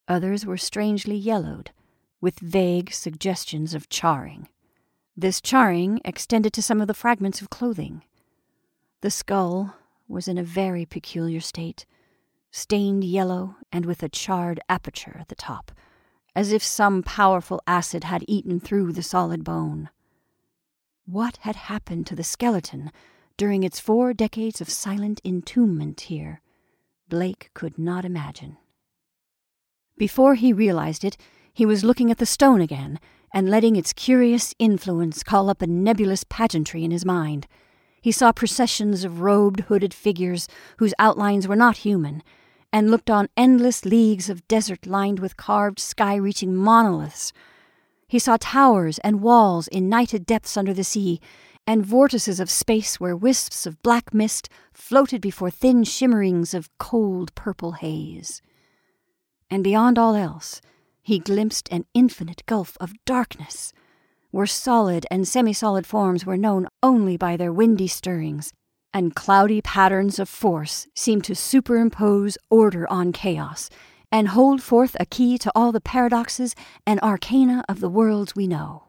[0.09, 1.71] Others were strangely yellowed,
[2.21, 4.49] with vague suggestions of charring.
[5.17, 8.03] This charring extended to some of the fragments of clothing.
[9.03, 9.77] The skull
[10.09, 11.87] was in a very peculiar state,
[12.51, 15.71] stained yellow and with a charred aperture at the top,
[16.35, 19.91] as if some powerful acid had eaten through the solid bone.
[21.07, 22.91] What had happened to the skeleton
[23.43, 26.41] during its four decades of silent entombment here?
[27.09, 28.57] Blake could not imagine.
[29.99, 31.17] Before he realized it,
[31.53, 33.01] he was looking at the stone again
[33.35, 37.49] and letting its curious influence call up a nebulous pageantry in his mind.
[38.01, 42.23] He saw processions of robed, hooded figures whose outlines were not human,
[42.73, 47.33] and looked on endless leagues of desert lined with carved, sky reaching monoliths.
[48.07, 51.21] He saw towers and walls in nighted depths under the sea,
[51.67, 57.35] and vortices of space where wisps of black mist floated before thin shimmerings of cold
[57.35, 58.43] purple haze.
[59.51, 60.61] And beyond all else,
[61.03, 63.73] he glimpsed an infinite gulf of darkness,
[64.31, 68.53] where solid and semi solid forms were known only by their windy stirrings,
[68.95, 73.69] and cloudy patterns of force seemed to superimpose order on chaos
[74.11, 76.55] and hold forth a key to all the paradoxes
[76.87, 78.85] and arcana of the worlds we know.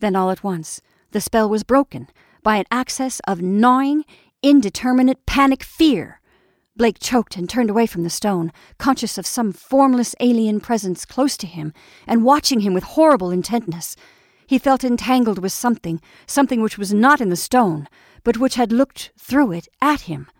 [0.00, 2.08] Then all at once, the spell was broken
[2.42, 4.04] by an access of gnawing,
[4.42, 6.18] indeterminate panic fear
[6.78, 11.36] Blake choked and turned away from the stone, conscious of some formless alien presence close
[11.38, 11.72] to him
[12.06, 13.96] and watching him with horrible intentness.
[14.46, 17.88] He felt entangled with something, something which was not in the stone,
[18.22, 20.30] but which had looked through it at him.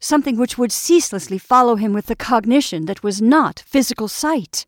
[0.00, 4.66] Something which would ceaselessly follow him with the cognition that was not physical sight.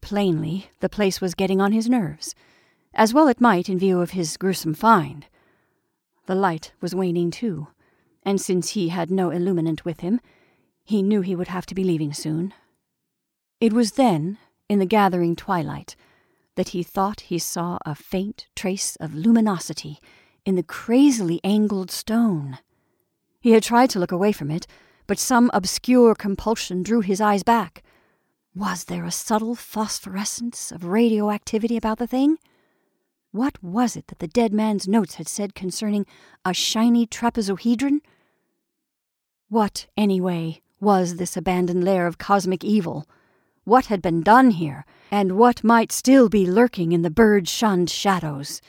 [0.00, 2.36] Plainly, the place was getting on his nerves,
[2.94, 5.26] as well it might in view of his gruesome find.
[6.26, 7.68] The light was waning too
[8.28, 10.20] and since he had no illuminant with him,
[10.84, 12.52] he knew he would have to be leaving soon.
[13.58, 14.36] It was then,
[14.68, 15.96] in the gathering twilight,
[16.54, 19.98] that he thought he saw a faint trace of luminosity
[20.44, 22.58] in the crazily angled stone.
[23.40, 24.66] He had tried to look away from it,
[25.06, 27.82] but some obscure compulsion drew his eyes back.
[28.54, 32.36] Was there a subtle phosphorescence of radioactivity about the thing?
[33.32, 36.06] What was it that the dead man's notes had said concerning
[36.44, 38.00] a shiny trapezohedron?
[39.48, 43.06] What, anyway, was this abandoned lair of cosmic evil?
[43.64, 47.90] What had been done here, and what might still be lurking in the bird shunned
[47.90, 48.62] shadows?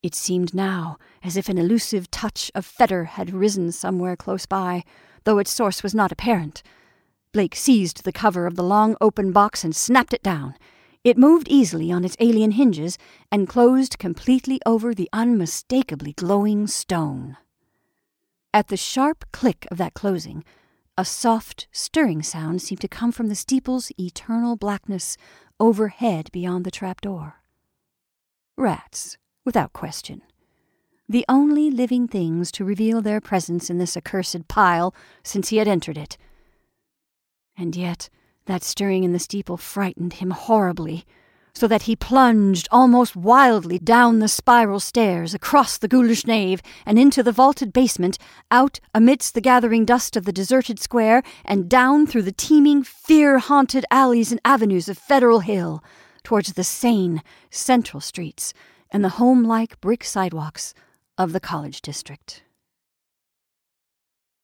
[0.00, 4.84] It seemed now as if an elusive touch of fetor had risen somewhere close by,
[5.24, 6.62] though its source was not apparent.
[7.32, 10.54] Blake seized the cover of the long open box and snapped it down.
[11.06, 12.98] It moved easily on its alien hinges
[13.30, 17.36] and closed completely over the unmistakably glowing stone.
[18.52, 20.42] At the sharp click of that closing,
[20.98, 25.16] a soft, stirring sound seemed to come from the steeple's eternal blackness
[25.60, 27.36] overhead beyond the trap door.
[28.56, 30.22] Rats, without question.
[31.08, 34.92] The only living things to reveal their presence in this accursed pile
[35.22, 36.18] since he had entered it.
[37.56, 38.10] And yet,
[38.46, 41.04] that stirring in the steeple frightened him horribly
[41.54, 46.98] so that he plunged almost wildly down the spiral stairs, across the ghoulish nave, and
[46.98, 48.18] into the vaulted basement,
[48.50, 53.38] out amidst the gathering dust of the deserted square, and down through the teeming, fear
[53.38, 55.82] haunted alleys and avenues of Federal Hill,
[56.22, 58.52] towards the sane, central streets
[58.90, 60.74] and the home like brick sidewalks
[61.16, 62.42] of the college district.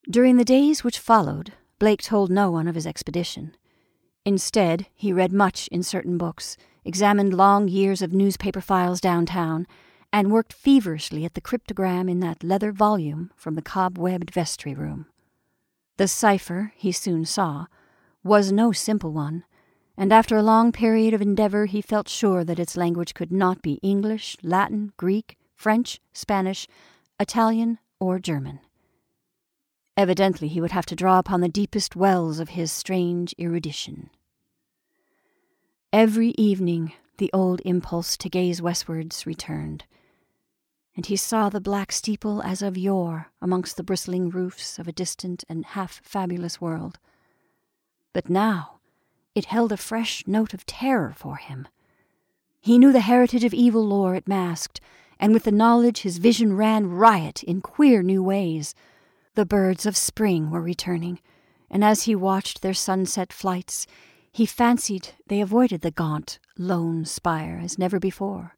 [0.09, 3.55] During the days which followed, Blake told no one of his expedition.
[4.25, 9.65] Instead, he read much in certain books examined long years of newspaper files downtown,
[10.11, 15.07] and worked feverishly at the cryptogram in that leather volume from the cobwebbed vestry room.
[15.97, 17.65] The cipher, he soon saw,
[18.23, 19.43] was no simple one,
[19.97, 23.61] and after a long period of endeavor he felt sure that its language could not
[23.61, 26.67] be English, Latin, Greek, French, Spanish,
[27.19, 28.59] Italian, or German.
[29.95, 34.09] Evidently he would have to draw upon the deepest wells of his strange erudition.
[35.91, 39.83] Every evening the old impulse to gaze westwards returned,
[40.95, 44.91] and he saw the black steeple as of yore amongst the bristling roofs of a
[44.91, 46.97] distant and half fabulous world.
[48.13, 48.79] But now
[49.35, 51.67] it held a fresh note of terror for him.
[52.59, 54.79] He knew the heritage of evil lore it masked,
[55.19, 58.73] and with the knowledge his vision ran riot in queer new ways.
[59.35, 61.19] The birds of spring were returning
[61.73, 63.87] and as he watched their sunset flights,
[64.31, 68.55] he fancied they avoided the gaunt, lone spire as never before.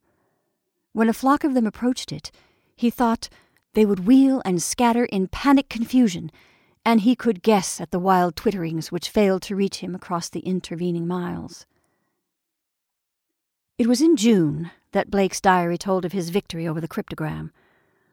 [0.91, 2.29] When a flock of them approached it,
[2.75, 3.29] he thought
[3.73, 6.29] they would wheel and scatter in panic confusion,
[6.83, 10.41] and he could guess at the wild twitterings which failed to reach him across the
[10.41, 11.65] intervening miles.
[13.77, 17.51] It was in June that Blake's diary told of his victory over the cryptogram.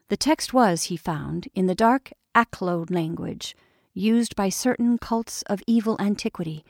[0.07, 3.55] The text was, he found, in the dark Aklo language
[3.93, 6.65] used by certain cults of evil antiquity,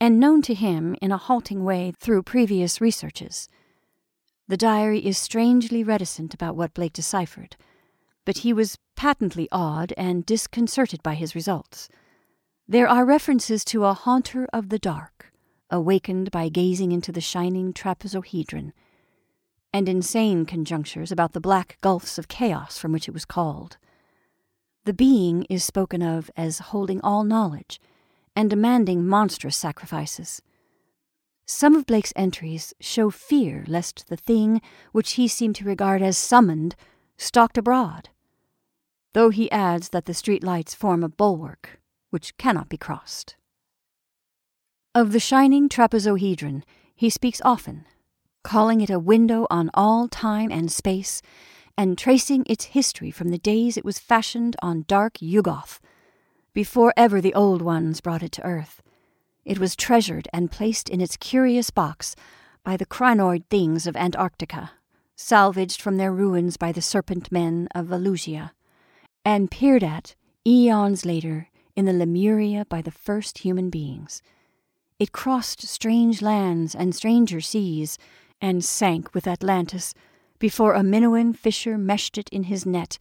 [0.00, 3.48] and known to him in a halting way through previous researches.
[4.48, 7.56] The diary is strangely reticent about what Blake deciphered,
[8.24, 11.88] but he was patently awed and disconcerted by his results.
[12.68, 15.32] There are references to a haunter of the dark,
[15.70, 18.72] awakened by gazing into the shining trapezohedron,
[19.72, 23.76] and insane conjunctures about the black gulfs of chaos from which it was called.
[24.84, 27.80] The being is spoken of as holding all knowledge
[28.34, 30.40] and demanding monstrous sacrifices.
[31.46, 34.62] Some of Blake's entries show fear lest the thing
[34.92, 36.76] which he seemed to regard as summoned
[37.18, 38.08] stalked abroad,
[39.12, 43.36] though he adds that the street lights form a bulwark which cannot be crossed.
[44.94, 46.62] Of the shining trapezohedron
[46.94, 47.84] he speaks often,
[48.42, 51.20] calling it a window on all time and space
[51.76, 55.80] and tracing its history from the days it was fashioned on dark Yuggoth,
[56.52, 58.82] before ever the old ones brought it to earth.
[59.44, 62.14] It was treasured and placed in its curious box
[62.64, 64.72] by the crinoid things of Antarctica,
[65.16, 68.52] salvaged from their ruins by the serpent men of Valusia,
[69.24, 70.14] and peered at,
[70.46, 74.22] eons later, in the Lemuria by the first human beings.
[74.98, 77.96] It crossed strange lands and stranger seas,
[78.40, 79.94] and sank with Atlantis
[80.40, 82.98] before a Minoan fisher meshed it in his net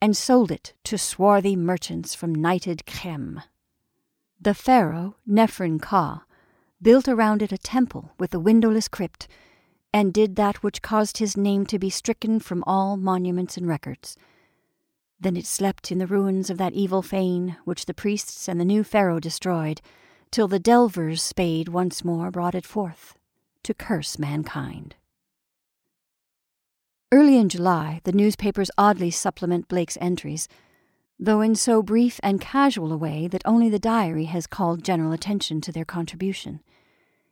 [0.00, 3.40] and sold it to swarthy merchants from nighted Khem.
[4.40, 6.24] The pharaoh, Nephren Ka,
[6.80, 9.26] built around it a temple with a windowless crypt,
[9.92, 14.16] and did that which caused his name to be stricken from all monuments and records.
[15.20, 18.64] Then it slept in the ruins of that evil fane which the priests and the
[18.64, 19.80] new pharaoh destroyed,
[20.30, 23.16] till the delver's spade once more brought it forth
[23.62, 24.96] to curse mankind.
[27.12, 30.48] Early in July, the newspapers oddly supplement Blake's entries,
[31.20, 35.12] though in so brief and casual a way that only the diary has called general
[35.12, 36.60] attention to their contribution.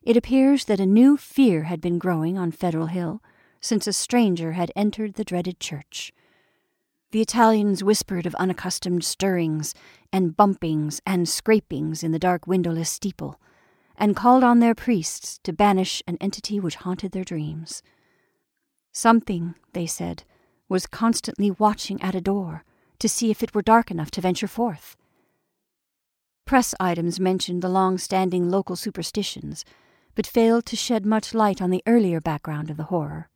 [0.03, 3.23] It appears that a new fear had been growing on Federal Hill
[3.63, 6.13] since a stranger had entered the dreaded church.
[7.13, 9.75] The Italians whispered of unaccustomed stirrings
[10.13, 13.41] and bumpings and scrapings in the dark windowless steeple,
[13.97, 17.83] and called on their priests to banish an entity which haunted their dreams.
[18.93, 20.25] Something, they said,
[20.69, 22.65] was constantly watching at a door
[22.99, 24.97] to see if it were dark enough to venture forth.
[26.45, 29.65] Press items mentioned the long standing local superstitions,
[30.15, 33.29] but failed to shed much light on the earlier background of the horror.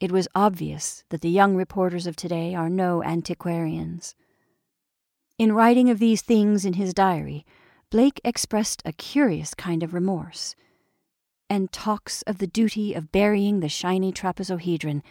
[0.00, 4.14] It was obvious that the young reporters of today are no antiquarians.
[5.38, 7.46] In writing of these things in his diary,
[7.90, 10.54] Blake expressed a curious kind of remorse
[11.48, 15.02] and talks of the duty of burying the shiny trapezohedron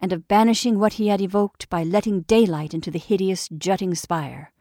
[0.00, 4.52] and of banishing what he had evoked by letting daylight into the hideous jutting spire.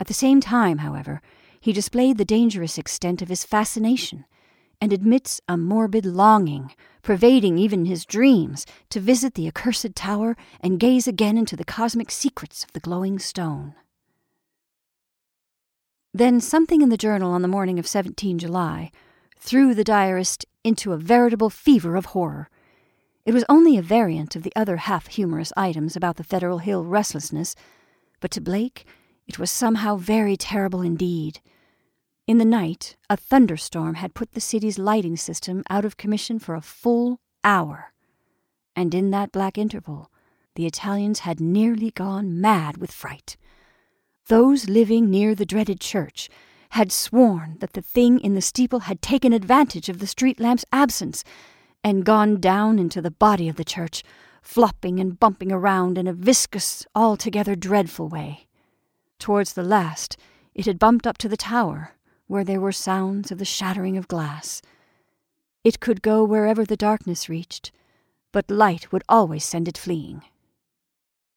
[0.00, 1.20] At the same time, however,
[1.60, 4.24] he displayed the dangerous extent of his fascination
[4.80, 10.80] and admits a morbid longing, pervading even his dreams, to visit the accursed tower and
[10.80, 13.74] gaze again into the cosmic secrets of the glowing stone.
[16.12, 18.90] Then something in the journal on the morning of 17 July
[19.42, 22.48] threw the diarist into a veritable fever of horror.
[23.26, 26.84] It was only a variant of the other half humorous items about the Federal Hill
[26.84, 27.56] restlessness,
[28.20, 28.86] but to Blake
[29.26, 31.40] it was somehow very terrible indeed.
[32.28, 36.54] In the night, a thunderstorm had put the city's lighting system out of commission for
[36.54, 37.92] a full hour.
[38.76, 40.10] And in that black interval,
[40.54, 43.36] the Italians had nearly gone mad with fright.
[44.28, 46.28] Those living near the dreaded church
[46.72, 50.64] had sworn that the thing in the steeple had taken advantage of the street lamp's
[50.72, 51.22] absence
[51.84, 54.02] and gone down into the body of the church,
[54.40, 58.46] flopping and bumping around in a viscous, altogether dreadful way.
[59.18, 60.16] Towards the last,
[60.54, 61.92] it had bumped up to the tower,
[62.26, 64.62] where there were sounds of the shattering of glass.
[65.64, 67.70] It could go wherever the darkness reached,
[68.32, 70.22] but light would always send it fleeing.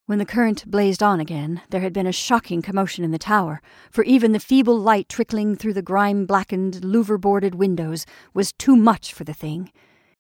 [0.08, 3.60] When the current blazed on again, there had been a shocking commotion in the tower,
[3.90, 8.76] for even the feeble light trickling through the grime blackened, louver boarded windows was too
[8.76, 9.72] much for the thing.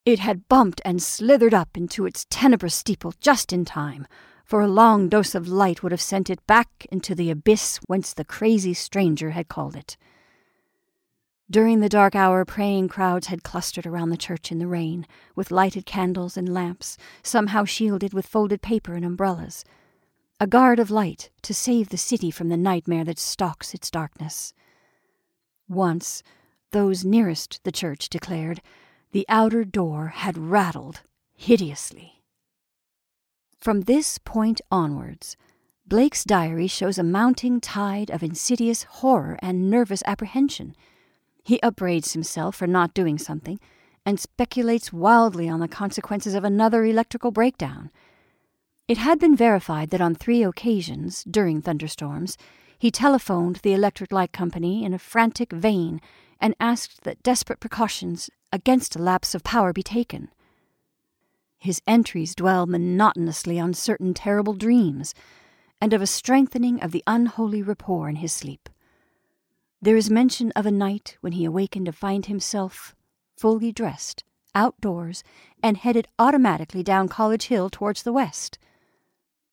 [0.04, 4.08] It had bumped and slithered up into its tenebrous steeple just in time,
[4.44, 8.12] for a long dose of light would have sent it back into the abyss whence
[8.12, 9.98] the crazy stranger had called it.
[11.50, 15.52] During the dark hour, praying crowds had clustered around the church in the rain, with
[15.52, 19.64] lighted candles and lamps, somehow shielded with folded paper and umbrellas.
[20.40, 24.54] A guard of light to save the city from the nightmare that stalks its darkness.
[25.70, 26.24] Once,
[26.72, 28.62] those nearest the church declared,
[29.12, 31.02] the outer door had rattled
[31.36, 32.24] hideously.
[33.58, 35.38] From this point onwards,
[35.88, 40.76] Blake's diary shows a mounting tide of insidious horror and nervous apprehension.
[41.46, 43.60] He upbraids himself for not doing something
[44.04, 47.92] and speculates wildly on the consequences of another electrical breakdown.
[48.88, 52.36] It had been verified that on three occasions during thunderstorms,
[52.80, 56.02] he telephoned the electric light company in a frantic vein
[56.42, 60.30] and asked that desperate precautions against a lapse of power be taken.
[61.60, 65.14] His entries dwell monotonously on certain terrible dreams,
[65.80, 68.68] and of a strengthening of the unholy rapport in his sleep.
[69.82, 72.96] There is mention of a night when he awakened to find himself
[73.38, 74.24] fully dressed,
[74.54, 75.24] outdoors,
[75.62, 78.58] and headed automatically down College Hill towards the west.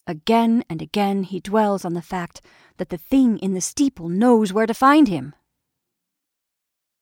[0.07, 2.41] Again and again he dwells on the fact
[2.79, 5.35] that the thing in the steeple knows where to find him.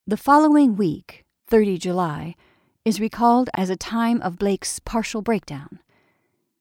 [0.07, 2.35] The following week, 30 July,
[2.85, 5.81] is recalled as a time of Blake's partial breakdown.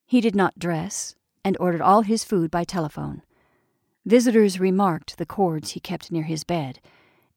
[0.05, 3.21] He did not dress and ordered all his food by telephone.
[4.05, 6.79] Visitors remarked the cords he kept near his bed,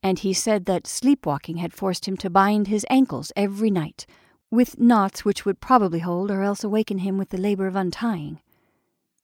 [0.03, 4.07] and he said that sleepwalking had forced him to bind his ankles every night
[4.53, 8.39] with knots which would probably hold or else awaken him with the labor of untying.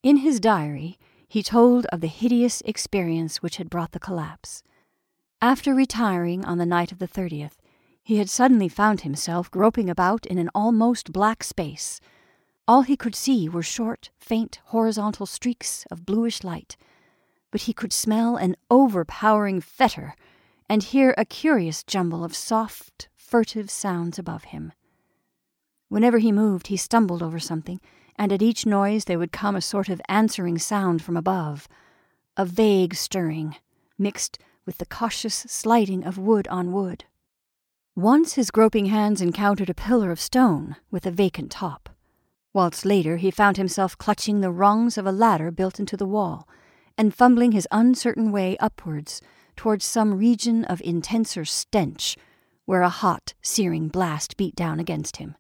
[0.03, 4.63] In his diary, he told of the hideous experience which had brought the collapse.
[5.43, 7.59] After retiring on the night of the 30th,
[8.03, 12.01] he had suddenly found himself groping about in an almost black space.
[12.67, 16.79] All he could see were short, faint, horizontal streaks of bluish light,
[17.51, 20.13] but he could smell an overpowering fetor
[20.69, 24.73] and hear a curious jumble of soft, furtive sounds above him.
[25.89, 27.81] Whenever he moved, he stumbled over something,
[28.17, 31.69] and at each noise there would come a sort of answering sound from above,
[32.37, 33.57] a vague stirring,
[33.99, 37.05] mixed with the cautious sliding of wood on wood.
[37.97, 41.89] Once his groping hands encountered a pillar of stone with a vacant top,
[42.53, 46.47] whilst later he found himself clutching the rungs of a ladder built into the wall
[46.99, 49.23] and fumbling his uncertain way upwards
[49.57, 52.17] towards some region of intenser stench
[52.67, 55.37] where a hot, searing blast beat down against him.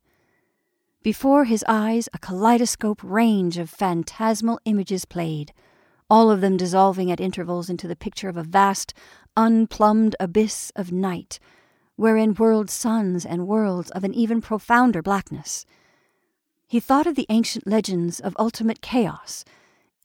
[1.02, 5.52] Before his eyes, a kaleidoscope range of phantasmal images played,
[6.08, 8.94] all of them dissolving at intervals into the picture of a vast,
[9.36, 11.38] unplumbed abyss of night
[11.98, 15.66] wherein whirled suns and worlds of an even profounder blackness.
[16.68, 19.44] He thought of the ancient legends of ultimate chaos,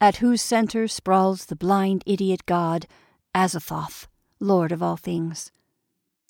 [0.04, 2.86] at whose center sprawls the blind idiot god,
[3.34, 5.50] Azathoth, lord of all things.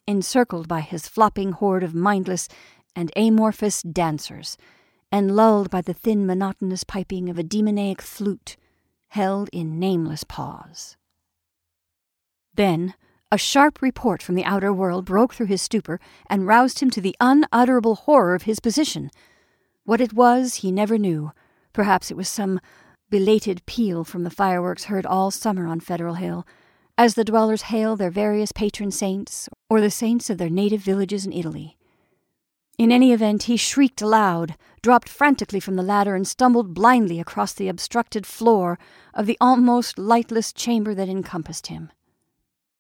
[0.07, 2.47] Encircled by his flopping horde of mindless
[2.95, 4.57] and amorphous dancers,
[5.11, 8.57] and lulled by the thin monotonous piping of a demoniac flute
[9.07, 10.95] held in nameless paws.
[12.53, 12.93] Then,
[13.32, 15.99] a sharp report from the outer world broke through his stupor
[16.30, 19.09] and roused him to the unutterable horror of his position.
[19.84, 21.32] What it was, he never knew.
[21.74, 22.59] Perhaps it was some
[23.14, 26.47] belated peal from the fireworks heard all summer on Federal Hill,
[26.97, 31.24] as the dwellers hail their various patron saints or the saints of their native villages
[31.24, 31.78] in Italy.
[32.80, 37.53] In any event, he shrieked aloud, dropped frantically from the ladder, and stumbled blindly across
[37.53, 38.80] the obstructed floor
[39.14, 41.91] of the almost lightless chamber that encompassed him.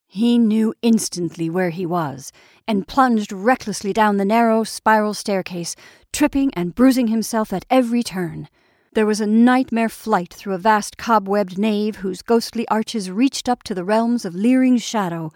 [0.07, 2.31] He knew instantly where he was,
[2.67, 5.75] and plunged recklessly down the narrow spiral staircase,
[6.11, 8.49] tripping and bruising himself at every turn.
[8.93, 13.63] There was a nightmare flight through a vast cobwebbed nave whose ghostly arches reached up
[13.63, 15.31] to the realms of leering shadow,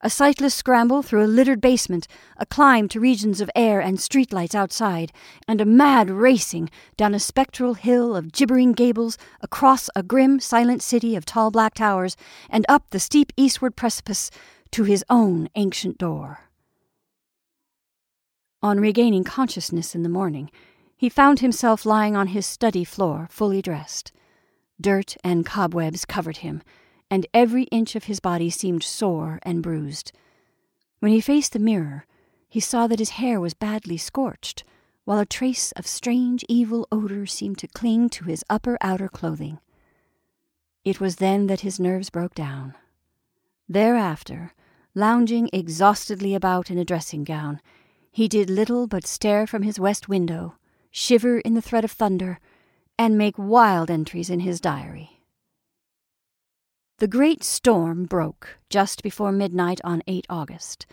[0.00, 4.56] a sightless scramble through a littered basement, a climb to regions of air and streetlights
[4.56, 5.12] outside,
[5.46, 10.82] and a mad racing down a spectral hill of gibbering gables, across a grim, silent
[10.82, 12.16] city of tall black towers,
[12.48, 14.32] and up the steep eastward precipice
[14.72, 16.40] to his own ancient door.
[18.62, 20.50] On regaining consciousness in the morning,
[21.00, 24.12] he found himself lying on his study floor, fully dressed.
[24.78, 26.62] Dirt and cobwebs covered him
[27.10, 30.12] and every inch of his body seemed sore and bruised.
[30.98, 32.04] When he faced the mirror,
[32.50, 34.62] he saw that his hair was badly scorched,
[35.06, 39.58] while a trace of strange evil odor seemed to cling to his upper outer clothing.
[40.84, 42.74] It was then that his nerves broke down.
[43.66, 44.52] Thereafter,
[44.94, 47.58] lounging exhaustedly about in a dressing gown,
[48.12, 50.56] he did little but stare from his west window,
[50.90, 52.38] shiver in the threat of thunder,
[52.98, 55.20] and make wild entries in his diary.
[56.98, 60.86] The great storm broke just before midnight on 8 August.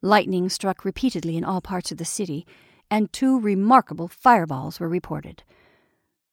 [0.00, 2.46] Lightning struck repeatedly in all parts of the city,
[2.88, 5.42] and two remarkable fireballs were reported.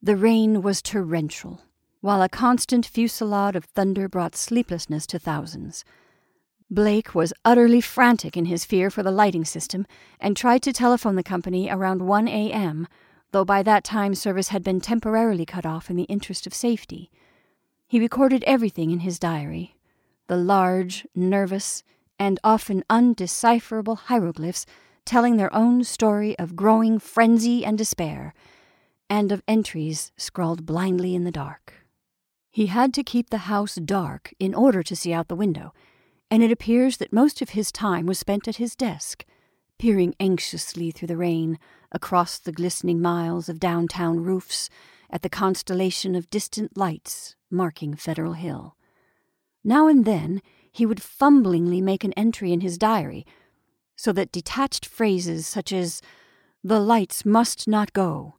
[0.01, 1.61] The rain was torrential,
[2.01, 5.83] while a constant fusillade of thunder brought sleeplessness to thousands.
[6.69, 9.85] Blake was utterly frantic in his fear for the lighting system
[10.19, 12.87] and tried to telephone the company around 1 a.m.,
[13.31, 17.11] though by that time service had been temporarily cut off in the interest of safety.
[17.87, 19.75] He recorded everything in his diary
[20.27, 21.83] the large, nervous,
[22.17, 24.65] and often undecipherable hieroglyphs
[25.05, 28.33] telling their own story of growing frenzy and despair,
[29.07, 31.85] and of entries scrawled blindly in the dark.
[32.49, 35.73] He had to keep the house dark in order to see out the window,
[36.35, 39.23] and it appears that most of his time was spent at his desk,
[39.79, 41.57] peering anxiously through the rain,
[41.93, 44.69] across the glistening miles of downtown roofs,
[45.09, 48.75] at the constellation of distant lights marking Federal Hill.
[49.63, 53.25] Now and then he would fumblingly make an entry in his diary,
[53.95, 56.01] so that detached phrases such as,
[56.65, 58.35] The lights must not go,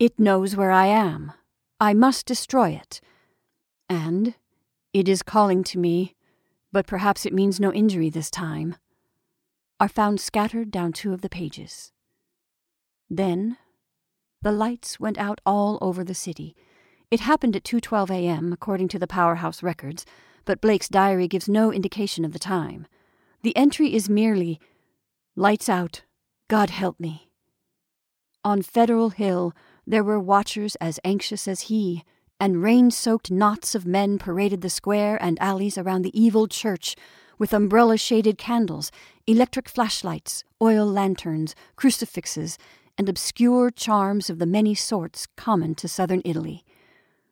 [0.00, 1.30] It knows where I am,
[1.78, 3.00] I must destroy it,
[3.88, 4.34] and
[4.92, 6.16] It is calling to me,
[6.72, 8.76] but perhaps it means no injury this time,
[9.78, 11.92] are found scattered down two of the pages.
[13.10, 13.58] Then
[14.40, 16.56] the lights went out all over the city.
[17.10, 18.52] It happened at 2:12 a.m.
[18.52, 20.06] according to the powerhouse records,
[20.44, 22.86] but Blake's diary gives no indication of the time.
[23.42, 24.58] The entry is merely
[25.36, 26.04] lights out.
[26.48, 27.30] God help me.
[28.44, 29.52] On Federal Hill
[29.86, 32.04] there were watchers as anxious as he,
[32.42, 36.96] and rain-soaked knots of men paraded the square and alleys around the evil church
[37.38, 38.90] with umbrella-shaded candles,
[39.28, 42.58] electric flashlights, oil lanterns, crucifixes,
[42.98, 46.64] and obscure charms of the many sorts common to southern Italy.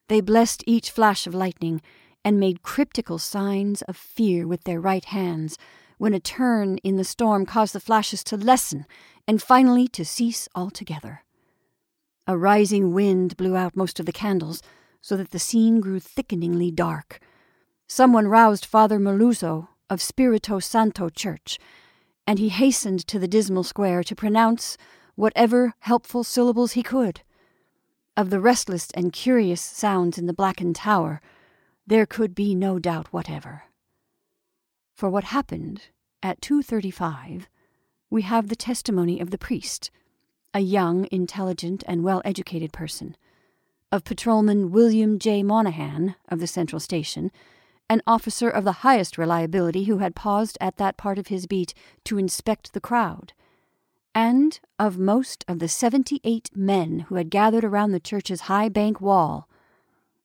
[0.06, 1.82] They blessed each flash of lightning
[2.24, 5.58] and made cryptical signs of fear with their right hands
[5.98, 8.86] when a turn in the storm caused the flashes to lessen
[9.26, 11.24] and finally to cease altogether.
[12.28, 14.62] A rising wind blew out most of the candles
[15.00, 17.20] so that the scene grew thickeningly dark.
[17.86, 21.58] Someone roused Father Merluzzo of Spirito Santo Church,
[22.26, 24.76] and he hastened to the dismal square to pronounce
[25.16, 27.22] whatever helpful syllables he could.
[28.16, 31.20] Of the restless and curious sounds in the blackened tower,
[31.86, 33.64] there could be no doubt whatever.
[34.94, 35.88] For what happened
[36.22, 37.48] at 2:35,
[38.10, 39.90] we have the testimony of the priest,
[40.52, 43.16] a young, intelligent, and well-educated person,
[43.92, 45.42] of Patrolman William J.
[45.42, 47.30] Monahan of the Central Station,
[47.88, 51.74] an officer of the highest reliability who had paused at that part of his beat
[52.04, 53.32] to inspect the crowd
[54.14, 58.68] and of most of the seventy eight men who had gathered around the church's high
[58.68, 59.48] bank wall,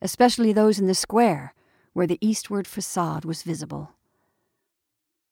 [0.02, 1.54] especially those in the square
[1.94, 3.92] where the eastward facade was visible.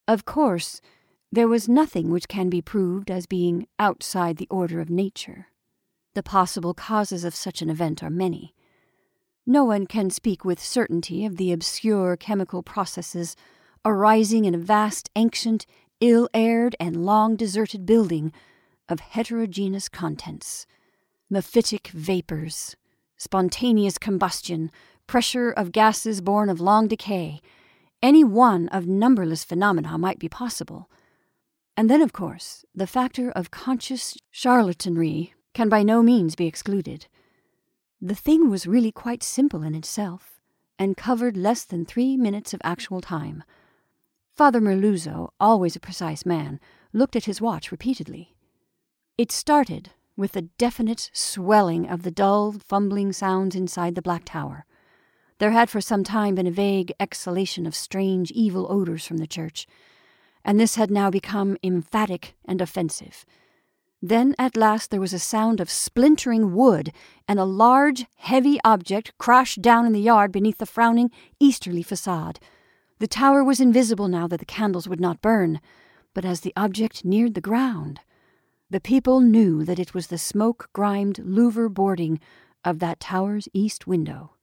[0.08, 0.82] Of course,
[1.32, 5.48] there was nothing which can be proved as being outside the order of nature.
[6.16, 8.54] The possible causes of such an event are many.
[9.46, 13.36] No one can speak with certainty of the obscure chemical processes
[13.84, 15.66] arising in a vast, ancient,
[16.00, 18.32] ill aired and long deserted building
[18.88, 20.66] of heterogeneous contents
[21.32, 22.76] mephitic vapors,
[23.18, 24.70] spontaneous combustion,
[25.08, 27.42] pressure of gases born of long decay.
[28.04, 30.92] Any one of numberless phenomena might be possible.
[31.76, 37.08] And then, of course, the factor of conscious charlatanry can by no means be excluded.
[38.02, 40.40] The thing was really quite simple in itself,
[40.78, 43.44] and covered less than three minutes of actual time.
[44.36, 46.60] Father Merluzzo, always a precise man,
[46.92, 48.36] looked at his watch repeatedly.
[49.18, 54.66] It started with a definite swelling of the dull, fumbling sounds inside the Black Tower.
[55.40, 59.28] There had for some time been a vague exhalation of strange, evil odors from the
[59.28, 59.68] church,
[60.44, 63.26] and this had now become emphatic and offensive.
[64.06, 66.92] Then at last there was a sound of splintering wood,
[67.26, 72.38] and a large, heavy object crashed down in the yard beneath the frowning easterly facade.
[73.00, 75.62] The tower was invisible now that the candles would not burn,
[76.14, 78.02] but as the object neared the ground,
[78.70, 82.20] the people knew that it was the smoke grimed louver boarding
[82.66, 84.34] of that tower's east window.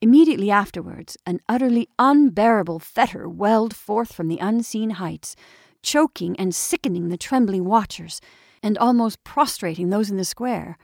[0.00, 5.36] Immediately afterwards, an utterly unbearable fetor welled forth from the unseen heights,
[5.82, 8.18] choking and sickening the trembling watchers,
[8.62, 10.78] and almost prostrating those in the square.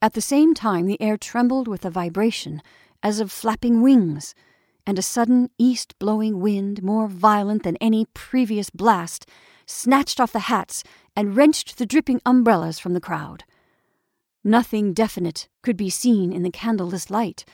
[0.00, 2.62] At the same time, the air trembled with a vibration
[3.02, 4.34] as of flapping wings
[4.86, 9.28] and a sudden east blowing wind, more violent than any previous blast,
[9.66, 10.82] snatched off the hats
[11.16, 13.44] and wrenched the dripping umbrellas from the crowd.
[14.44, 17.44] Nothing definite could be seen in the candleless light,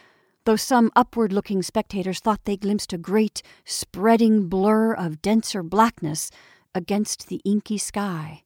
[0.44, 6.30] though some upward looking spectators thought they glimpsed a great, spreading blur of denser blackness
[6.74, 8.42] against the inky sky.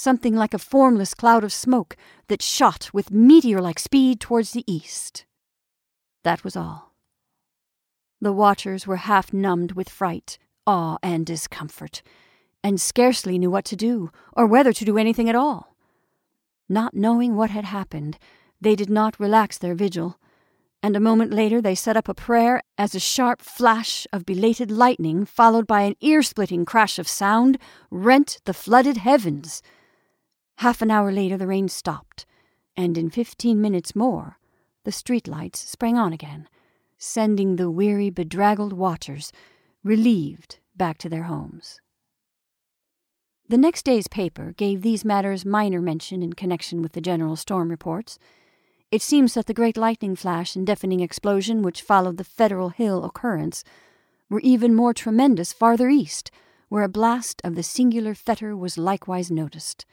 [0.00, 1.96] Something like a formless cloud of smoke
[2.28, 5.26] that shot with meteor like speed towards the east.
[6.22, 6.94] That was all.
[8.20, 10.38] The watchers were half numbed with fright,
[10.68, 12.02] awe, and discomfort,
[12.62, 15.74] and scarcely knew what to do, or whether to do anything at all.
[16.68, 18.18] Not knowing what had happened,
[18.60, 20.20] they did not relax their vigil,
[20.80, 24.70] and a moment later they set up a prayer as a sharp flash of belated
[24.70, 27.58] lightning, followed by an ear splitting crash of sound,
[27.90, 29.60] rent the flooded heavens.
[30.58, 32.26] Half an hour later the rain stopped,
[32.76, 34.38] and in fifteen minutes more
[34.82, 36.48] the street lights sprang on again,
[36.96, 39.32] sending the weary, bedraggled watchers,
[39.84, 41.80] relieved, back to their homes.
[43.48, 47.68] The next day's paper gave these matters minor mention in connection with the general storm
[47.68, 48.18] reports.
[48.90, 53.04] It seems that the great lightning flash and deafening explosion which followed the Federal Hill
[53.04, 53.62] occurrence
[54.28, 56.32] were even more tremendous farther east,
[56.68, 59.86] where a blast of the singular fetor was likewise noticed.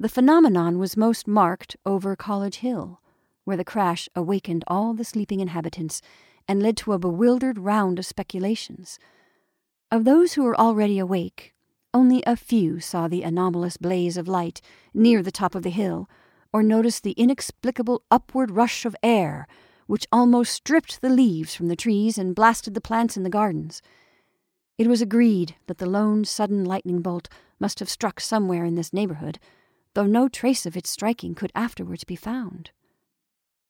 [0.00, 3.02] The phenomenon was most marked over College Hill,
[3.44, 6.00] where the crash awakened all the sleeping inhabitants
[6.48, 8.98] and led to a bewildered round of speculations.
[9.90, 11.52] Of those who were already awake,
[11.92, 14.62] only a few saw the anomalous blaze of light
[14.94, 16.08] near the top of the hill
[16.50, 19.46] or noticed the inexplicable upward rush of air
[19.86, 23.82] which almost stripped the leaves from the trees and blasted the plants in the gardens.
[24.78, 27.28] It was agreed that the lone sudden lightning bolt
[27.58, 29.38] must have struck somewhere in this neighborhood,
[29.94, 32.70] though no trace of its striking could afterwards be found.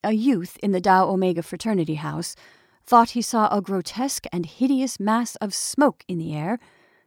[0.03, 2.35] A youth in the Tau Omega fraternity house
[2.85, 6.59] thought he saw a grotesque and hideous mass of smoke in the air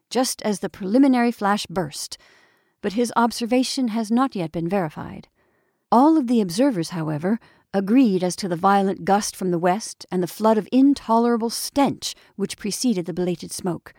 [0.10, 2.18] just as the preliminary flash burst,
[2.82, 5.28] but his observation has not yet been verified.
[5.92, 7.40] All of the observers, however,
[7.74, 12.14] agreed as to the violent gust from the west and the flood of intolerable stench
[12.36, 13.94] which preceded the belated smoke,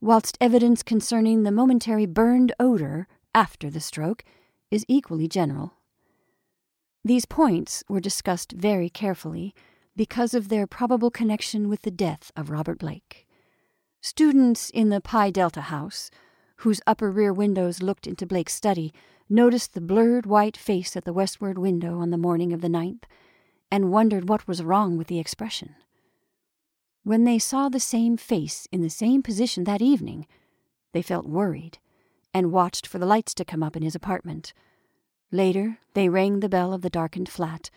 [0.00, 4.22] whilst evidence concerning the momentary burned odor after the stroke
[4.70, 5.74] is equally general.
[7.04, 9.54] These points were discussed very carefully
[9.96, 13.26] because of their probable connection with the death of Robert Blake.
[14.00, 16.10] Students in the Pi Delta house,
[16.58, 18.92] whose upper rear windows looked into Blake's study,
[19.28, 23.04] noticed the blurred white face at the westward window on the morning of the ninth,
[23.70, 25.74] and wondered what was wrong with the expression.
[27.02, 30.26] When they saw the same face in the same position that evening,
[30.92, 31.78] they felt worried
[32.34, 34.52] and watched for the lights to come up in his apartment.
[35.32, 37.70] Later, they rang the bell of the darkened flat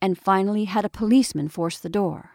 [0.00, 2.30] and finally had a policeman force the door.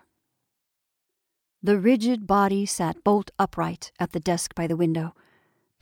[1.64, 5.14] The rigid body sat bolt upright at the desk by the window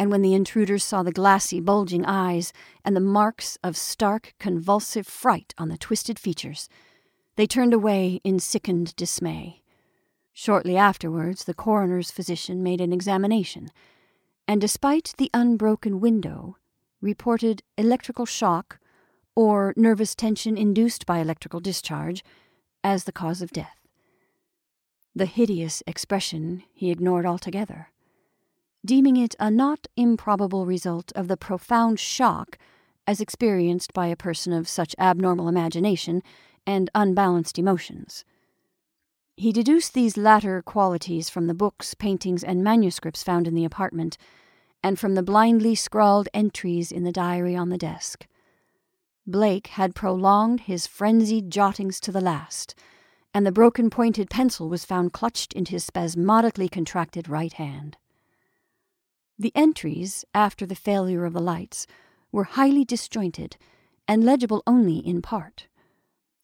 [0.01, 2.53] and when the intruders saw the glassy, bulging eyes
[2.84, 6.67] and the marks of stark, convulsive fright on the twisted features,
[7.36, 9.61] they turned away in sickened dismay.
[10.34, 13.69] Shortly afterwards, the coroner's physician made an examination,
[14.47, 16.57] and despite the unbroken window,
[17.01, 18.79] reported electrical shock
[19.35, 22.23] or nervous tension induced by electrical discharge
[22.83, 23.79] as the cause of death.
[25.15, 27.91] The hideous expression he ignored altogether
[28.85, 32.57] deeming it a not improbable result of the profound shock
[33.05, 36.21] as experienced by a person of such abnormal imagination
[36.65, 38.25] and unbalanced emotions.
[39.41, 44.15] He deduced these latter qualities from the books, paintings, and manuscripts found in the apartment,
[44.83, 48.27] and from the blindly scrawled entries in the diary on the desk.
[49.25, 52.75] Blake had prolonged his frenzied jottings to the last,
[53.33, 57.97] and the broken pointed pencil was found clutched in his spasmodically contracted right hand.
[59.39, 61.87] The entries, after the failure of the lights,
[62.31, 63.57] were highly disjointed
[64.07, 65.65] and legible only in part.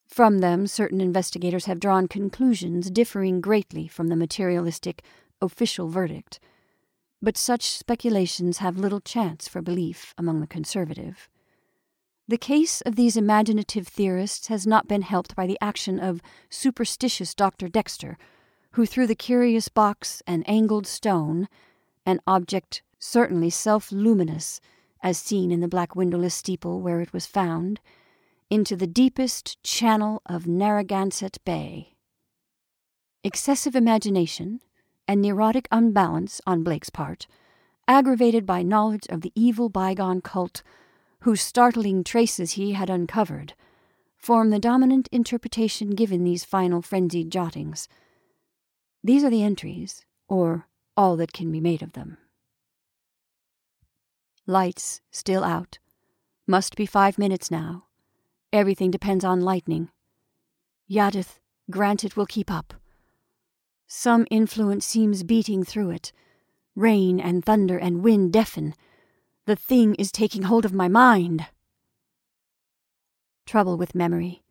[0.08, 5.02] From them, certain investigators have drawn conclusions differing greatly from the materialistic
[5.40, 6.40] official verdict,
[7.20, 11.28] but such speculations have little chance for belief among the conservative.
[12.26, 17.34] The case of these imaginative theorists has not been helped by the action of superstitious
[17.34, 17.68] Dr.
[17.68, 18.16] Dexter,
[18.72, 21.48] who threw the curious box and angled stone,
[22.06, 24.60] an object certainly self luminous,
[25.02, 27.78] as seen in the black windowless steeple where it was found,
[28.50, 31.94] into the deepest channel of Narragansett Bay.
[33.22, 34.60] Excessive imagination
[35.06, 37.26] and neurotic unbalance on Blake's part,
[37.86, 40.62] aggravated by knowledge of the evil bygone cult
[41.22, 43.54] whose startling traces he had uncovered,
[44.16, 47.88] form the dominant interpretation given these final frenzied jottings.
[49.02, 52.18] These are the entries, or all that can be made of them.
[54.46, 55.78] Lights still out.
[56.46, 57.87] Must be five minutes now.
[58.52, 59.90] Everything depends on lightning.
[60.90, 61.38] Yaddith,
[61.70, 62.74] grant it will keep up.
[63.86, 66.12] Some influence seems beating through it.
[66.74, 68.74] Rain and thunder and wind deafen.
[69.46, 71.46] The thing is taking hold of my mind.
[73.46, 74.42] Trouble with memory.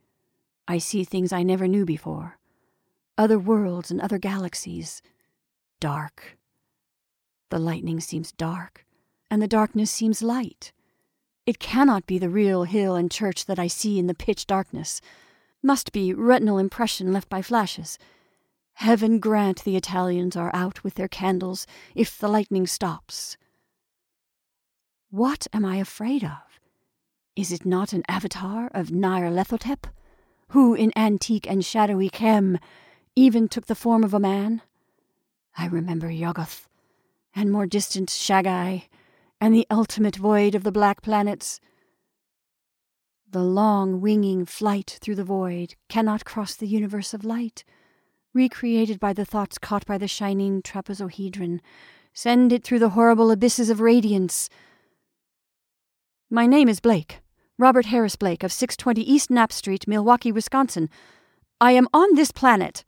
[0.68, 2.38] I see things I never knew before.
[3.18, 5.02] Other worlds and other galaxies.
[5.80, 6.38] Dark.
[7.50, 8.86] The lightning seems dark,
[9.32, 10.72] and the darkness seems light.
[11.48, 15.00] It cannot be the real hill and church that I see in the pitch darkness.
[15.64, 17.98] Must be retinal impression left by flashes.
[18.74, 23.38] Heaven grant the Italians are out with their candles if the lightning stops.
[25.10, 26.60] What am I afraid of?
[27.38, 29.86] Is it not an avatar of Nyarlathotep,
[30.50, 32.60] who in antique and shadowy Khem
[33.16, 34.62] even took the form of a man?
[35.58, 36.68] I remember Yuggoth,
[37.34, 38.90] and more distant Shaggai,
[39.40, 41.60] and the ultimate void of the black planets.
[43.30, 47.64] The long winging flight through the void cannot cross the universe of light,
[48.34, 51.60] recreated by the thoughts caught by the shining trapezohedron.
[52.14, 54.50] Send it through the horrible abysses of radiance.
[56.30, 57.20] My name is Blake,
[57.58, 60.90] Robert Harris Blake of 620 East Knapp Street, Milwaukee, Wisconsin.
[61.60, 62.86] I am on this planet.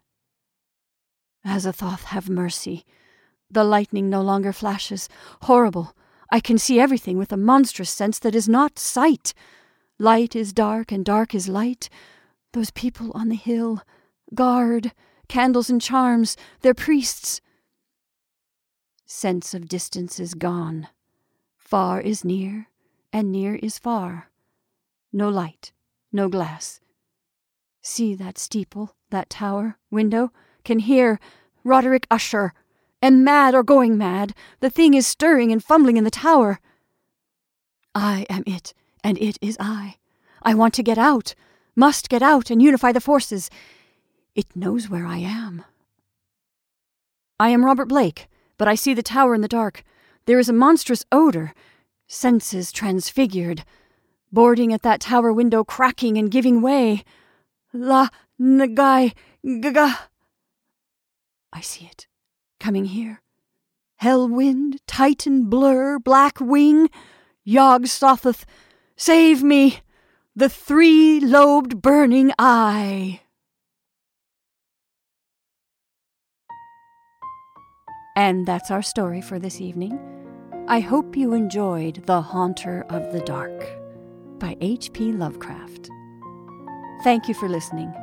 [1.46, 2.86] Azathoth, have mercy.
[3.52, 5.10] The lightning no longer flashes.
[5.44, 5.96] Horrible,
[6.32, 9.34] I can see everything with a monstrous sense that is not sight.
[9.98, 11.90] Light is dark, and dark is light.
[12.54, 13.82] Those people on the hill,
[14.34, 14.92] guard,
[15.28, 17.42] candles and charms, their priests.
[19.06, 20.88] Sense of distance is gone.
[21.58, 22.68] Far is near,
[23.12, 24.30] and near is far.
[25.12, 25.72] No light,
[26.12, 26.80] no glass.
[27.82, 30.32] See that steeple, that tower, window,
[30.64, 31.20] can hear
[31.64, 32.54] Roderick Usher
[33.02, 34.34] am mad or going mad.
[34.60, 36.60] The thing is stirring and fumbling in the tower.
[37.96, 38.74] I am it,
[39.04, 39.98] and it is I.
[40.42, 41.36] I want to get out,
[41.76, 43.50] must get out and unify the forces.
[44.36, 45.66] It knows where I am.
[47.40, 48.28] I am Robert Blake,
[48.58, 49.84] but I see the tower in the dark.
[50.26, 51.54] There is a monstrous odor,
[52.08, 53.64] senses transfigured,
[54.32, 57.04] boarding at that tower window, cracking and giving way.
[57.74, 60.00] La Nagai Gaga.
[61.52, 62.08] I see it
[62.60, 63.22] coming here.
[63.98, 66.90] Hell wind, Titan blur, black wing,
[67.44, 68.46] Yog Sothoth,
[68.96, 69.82] save me,
[70.36, 73.22] the three lobed burning eye.
[78.16, 79.98] And that's our story for this evening.
[80.68, 83.60] I hope you enjoyed The Haunter of the Dark
[84.40, 85.14] by H.P.
[85.14, 85.90] Lovecraft.
[87.04, 87.94] Thank you for listening.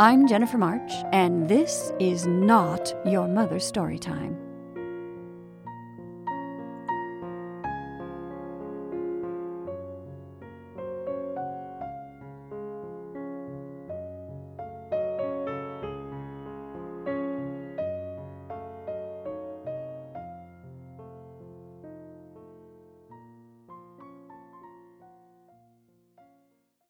[0.00, 4.49] I'm Jennifer March, and this is not your mother's story time.